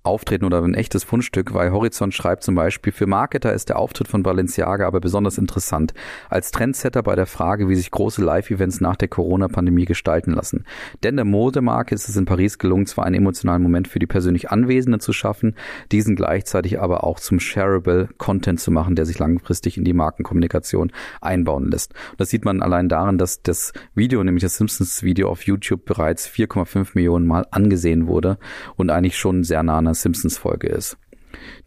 Auftreten 0.02 0.44
oder 0.44 0.62
ein 0.62 0.74
echtes 0.74 1.04
Fundstück, 1.04 1.52
weil 1.52 1.72
Horizont 1.72 2.14
schreibt 2.14 2.42
zum 2.42 2.54
Beispiel, 2.54 2.92
für 2.92 3.06
Marketer 3.06 3.52
ist 3.52 3.68
der 3.68 3.78
Auftritt 3.78 4.08
von 4.08 4.22
Balenciaga 4.22 4.86
aber 4.86 5.00
besonders 5.00 5.36
interessant. 5.36 5.92
Als 6.28 6.52
Trendsetter 6.52 7.02
bei 7.02 7.16
der 7.16 7.26
Frage, 7.26 7.68
wie 7.68 7.74
sich 7.74 7.90
große 7.90 8.24
Live-Events 8.24 8.80
nach 8.80 8.96
der 8.96 9.08
Corona-Pandemie 9.08 9.84
gestalten 9.84 10.32
lassen. 10.32 10.64
Denn 11.02 11.16
der 11.16 11.26
Modemarke 11.26 11.94
ist 11.94 12.08
es 12.08 12.16
in 12.16 12.24
Paris 12.24 12.58
gelungen, 12.58 12.86
zwar 12.86 13.04
einen 13.04 13.16
emotionalen 13.16 13.62
Moment 13.62 13.88
für 13.88 13.98
die 13.98 14.06
persönlich 14.06 14.50
Anwesenden 14.50 15.00
zu 15.00 15.12
schaffen, 15.12 15.54
diesen 15.92 16.16
gleichzeitig 16.16 16.80
aber 16.80 17.04
auch 17.04 17.20
zum 17.20 17.40
shareable 17.40 18.08
Content 18.16 18.60
zu 18.60 18.70
machen, 18.70 18.94
der 18.94 19.04
sich 19.04 19.18
langfristig 19.18 19.76
in 19.76 19.84
die 19.84 19.92
Markenkommunikation 19.92 20.92
einbauen 21.20 21.70
lässt. 21.70 21.92
Und 22.12 22.20
das 22.20 22.30
sieht 22.30 22.46
man 22.46 22.62
allein 22.62 22.88
daran, 22.88 23.18
dass 23.18 23.42
das 23.42 23.74
Video, 23.94 24.24
nämlich 24.24 24.42
das 24.42 24.56
Simpsons-Video 24.56 25.28
auf 25.28 25.42
YouTube 25.42 25.84
bereits 25.84 26.26
4,5 26.26 26.92
Millionen 26.94 27.26
Mal 27.26 27.46
angesehen 27.50 28.06
wurde 28.06 28.38
und 28.76 28.90
eigentlich 28.90 29.18
schon 29.18 29.44
sehr 29.44 29.62
nah 29.62 29.80
einer 29.90 29.94
Simpsons-Folge 29.94 30.68
ist. 30.68 30.96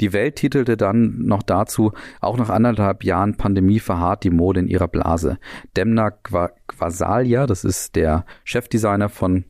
Die 0.01 0.11
Welt 0.11 0.35
titelte 0.35 0.75
dann 0.75 1.19
noch 1.19 1.43
dazu, 1.43 1.93
auch 2.19 2.37
nach 2.37 2.49
anderthalb 2.49 3.03
Jahren 3.03 3.37
Pandemie 3.37 3.79
verharrt 3.79 4.23
die 4.23 4.29
Mode 4.29 4.59
in 4.61 4.67
ihrer 4.67 4.87
Blase. 4.87 5.37
Demna 5.77 6.11
Quasalia, 6.11 7.47
das 7.47 7.63
ist 7.63 7.95
der 7.95 8.25
Chefdesigner 8.43 9.09
von 9.09 9.45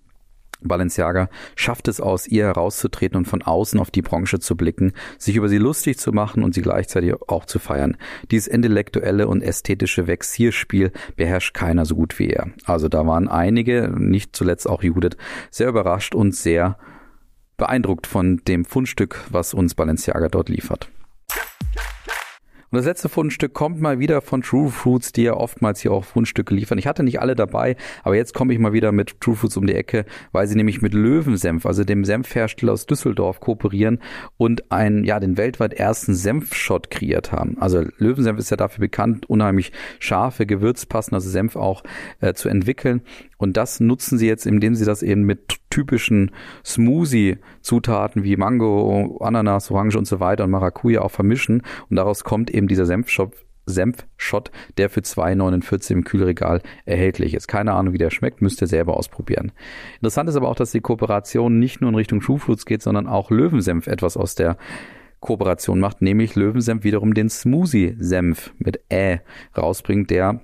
Balenciaga 0.65 1.27
schafft 1.55 1.89
es 1.89 1.99
aus 1.99 2.25
ihr 2.25 2.45
herauszutreten 2.45 3.17
und 3.17 3.25
von 3.25 3.41
außen 3.41 3.81
auf 3.81 3.91
die 3.91 4.01
Branche 4.01 4.39
zu 4.39 4.55
blicken, 4.55 4.93
sich 5.17 5.35
über 5.35 5.49
sie 5.49 5.57
lustig 5.57 5.97
zu 5.97 6.13
machen 6.13 6.41
und 6.41 6.53
sie 6.53 6.61
gleichzeitig 6.61 7.13
auch 7.27 7.43
zu 7.43 7.59
feiern. 7.59 7.97
Dieses 8.31 8.47
intellektuelle 8.47 9.27
und 9.27 9.41
ästhetische 9.41 10.07
Vexierspiel 10.07 10.93
beherrscht 11.17 11.53
keiner 11.53 11.85
so 11.85 11.95
gut 11.95 12.17
wie 12.17 12.29
er. 12.29 12.51
Also 12.63 12.87
da 12.87 13.05
waren 13.05 13.27
einige, 13.27 13.93
nicht 13.93 14.37
zuletzt 14.37 14.69
auch 14.69 14.83
Judith, 14.83 15.17
sehr 15.51 15.67
überrascht 15.67 16.15
und 16.15 16.33
sehr 16.33 16.77
beeindruckt 17.63 18.07
von 18.07 18.41
dem 18.45 18.65
Fundstück, 18.65 19.23
was 19.29 19.53
uns 19.53 19.73
Balenciaga 19.73 20.27
dort 20.27 20.49
liefert. 20.49 20.89
Und 22.73 22.77
das 22.77 22.85
letzte 22.85 23.07
Fundstück 23.07 23.53
kommt 23.53 23.79
mal 23.79 23.99
wieder 23.99 24.19
von 24.21 24.41
True 24.41 24.69
Fruits, 24.69 25.11
die 25.11 25.21
ja 25.21 25.35
oftmals 25.35 25.79
hier 25.79 25.91
auch 25.91 26.03
Fundstücke 26.03 26.55
liefern. 26.55 26.79
Ich 26.79 26.87
hatte 26.87 27.03
nicht 27.03 27.21
alle 27.21 27.35
dabei, 27.35 27.77
aber 28.01 28.15
jetzt 28.15 28.33
komme 28.33 28.51
ich 28.51 28.59
mal 28.59 28.73
wieder 28.73 28.91
mit 28.91 29.21
True 29.21 29.35
Fruits 29.35 29.55
um 29.57 29.67
die 29.67 29.75
Ecke, 29.75 30.05
weil 30.31 30.47
sie 30.47 30.55
nämlich 30.55 30.81
mit 30.81 30.95
Löwensenf, 30.95 31.67
also 31.67 31.83
dem 31.83 32.03
Senfhersteller 32.03 32.73
aus 32.73 32.87
Düsseldorf, 32.87 33.39
kooperieren 33.39 33.99
und 34.37 34.71
einen, 34.71 35.05
ja, 35.05 35.19
den 35.19 35.37
weltweit 35.37 35.73
ersten 35.73 36.15
Senfshot 36.15 36.89
kreiert 36.89 37.31
haben. 37.31 37.57
Also 37.59 37.85
Löwensenf 37.97 38.39
ist 38.39 38.49
ja 38.49 38.57
dafür 38.57 38.81
bekannt, 38.81 39.29
unheimlich 39.29 39.71
scharfe, 39.99 40.47
gewürzpassende, 40.47 41.17
also 41.17 41.29
Senf 41.29 41.55
auch 41.55 41.83
äh, 42.21 42.33
zu 42.33 42.49
entwickeln. 42.49 43.03
Und 43.43 43.57
das 43.57 43.79
nutzen 43.79 44.17
sie 44.17 44.27
jetzt, 44.27 44.45
indem 44.45 44.73
sie 44.73 44.85
das 44.85 45.03
eben 45.03 45.23
mit 45.23 45.57
typischen 45.69 46.31
Smoothie-Zutaten 46.65 48.23
wie 48.23 48.37
Mango, 48.37 49.17
Ananas, 49.21 49.69
Orange 49.69 49.97
und 49.97 50.07
so 50.07 50.19
weiter 50.19 50.45
und 50.45 50.51
Maracuja 50.51 51.01
auch 51.01 51.11
vermischen. 51.11 51.61
Und 51.89 51.97
daraus 51.97 52.23
kommt 52.23 52.49
eben 52.49 52.67
dieser 52.67 52.85
Senfshop 52.85 53.35
Senfshot, 53.65 54.51
der 54.77 54.89
für 54.89 54.99
2,49 54.99 55.91
im 55.91 56.03
Kühlregal 56.03 56.61
erhältlich 56.85 57.33
ist. 57.33 57.47
Keine 57.47 57.73
Ahnung, 57.73 57.93
wie 57.93 57.97
der 57.97 58.09
schmeckt, 58.09 58.41
müsst 58.41 58.61
ihr 58.61 58.67
selber 58.67 58.97
ausprobieren. 58.97 59.53
Interessant 59.95 60.29
ist 60.29 60.35
aber 60.35 60.49
auch, 60.49 60.55
dass 60.55 60.71
die 60.71 60.81
Kooperation 60.81 61.59
nicht 61.59 61.79
nur 61.79 61.89
in 61.89 61.95
Richtung 61.95 62.21
Fruits 62.21 62.65
geht, 62.65 62.81
sondern 62.81 63.07
auch 63.07 63.31
Löwensenf 63.31 63.87
etwas 63.87 64.17
aus 64.17 64.35
der 64.35 64.57
Kooperation 65.21 65.79
macht, 65.79 66.01
nämlich 66.01 66.35
Löwensenf 66.35 66.83
wiederum 66.83 67.13
den 67.13 67.29
Smoothie-Senf 67.29 68.53
mit 68.57 68.81
Ä 68.91 69.21
rausbringt, 69.57 70.09
der 70.09 70.41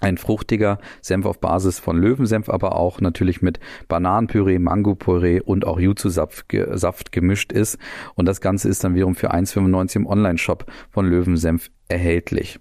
ein 0.00 0.18
fruchtiger 0.18 0.78
Senf 1.00 1.26
auf 1.26 1.40
Basis 1.40 1.78
von 1.78 1.98
Löwensenf, 1.98 2.48
aber 2.48 2.76
auch 2.76 3.00
natürlich 3.00 3.42
mit 3.42 3.60
Bananenpüree, 3.88 4.58
Mangopüree 4.58 5.40
und 5.40 5.66
auch 5.66 5.78
Jutsu-Saft 5.78 6.46
Saft 6.72 7.12
gemischt 7.12 7.52
ist. 7.52 7.78
Und 8.14 8.26
das 8.26 8.40
Ganze 8.40 8.68
ist 8.68 8.84
dann 8.84 8.94
wiederum 8.94 9.14
für 9.14 9.32
1,95 9.32 9.96
im 9.96 10.06
Online-Shop 10.06 10.66
von 10.90 11.06
Löwensenf 11.06 11.70
erhältlich. 11.88 12.58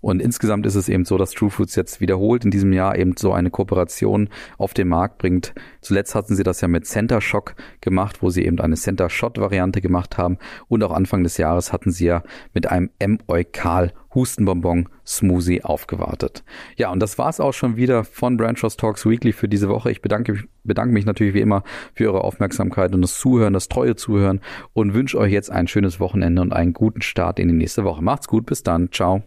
Und 0.00 0.22
insgesamt 0.22 0.64
ist 0.64 0.76
es 0.76 0.88
eben 0.88 1.04
so, 1.04 1.18
dass 1.18 1.32
True 1.32 1.50
Foods 1.50 1.74
jetzt 1.76 2.00
wiederholt 2.00 2.44
in 2.44 2.50
diesem 2.50 2.72
Jahr 2.72 2.96
eben 2.96 3.16
so 3.18 3.32
eine 3.32 3.50
Kooperation 3.50 4.30
auf 4.56 4.72
den 4.72 4.88
Markt 4.88 5.18
bringt. 5.18 5.54
Zuletzt 5.82 6.14
hatten 6.14 6.34
sie 6.34 6.42
das 6.42 6.62
ja 6.62 6.68
mit 6.68 6.86
Center 6.86 7.20
Shock 7.20 7.54
gemacht, 7.80 8.22
wo 8.22 8.30
sie 8.30 8.44
eben 8.46 8.58
eine 8.60 8.76
Center 8.76 9.10
Shot 9.10 9.38
Variante 9.38 9.80
gemacht 9.80 10.16
haben. 10.16 10.38
Und 10.68 10.82
auch 10.82 10.92
Anfang 10.92 11.22
des 11.22 11.36
Jahres 11.36 11.72
hatten 11.72 11.90
sie 11.90 12.06
ja 12.06 12.22
mit 12.54 12.66
einem 12.66 12.90
M-Eukal 12.98 13.92
Hustenbonbon 14.14 14.88
Smoothie 15.06 15.62
aufgewartet. 15.62 16.44
Ja, 16.76 16.90
und 16.90 17.00
das 17.00 17.18
war's 17.18 17.40
auch 17.40 17.52
schon 17.52 17.76
wieder 17.76 18.04
von 18.04 18.36
Branchos 18.36 18.76
Talks 18.76 19.06
Weekly 19.06 19.32
für 19.32 19.48
diese 19.48 19.68
Woche. 19.68 19.90
Ich 19.90 20.02
bedanke, 20.02 20.44
bedanke 20.64 20.92
mich 20.92 21.06
natürlich 21.06 21.34
wie 21.34 21.40
immer 21.40 21.62
für 21.94 22.08
eure 22.08 22.24
Aufmerksamkeit 22.24 22.92
und 22.94 23.02
das 23.02 23.18
Zuhören, 23.18 23.52
das 23.52 23.68
treue 23.68 23.96
Zuhören 23.96 24.40
und 24.72 24.94
wünsche 24.94 25.18
euch 25.18 25.32
jetzt 25.32 25.50
ein 25.50 25.68
schönes 25.68 26.00
Wochenende 26.00 26.42
und 26.42 26.52
einen 26.52 26.72
guten 26.72 27.02
Start 27.02 27.38
in 27.38 27.48
die 27.48 27.54
nächste 27.54 27.84
Woche. 27.84 28.02
Macht's 28.02 28.28
gut, 28.28 28.46
bis 28.46 28.62
dann. 28.62 28.90
Ciao. 28.90 29.22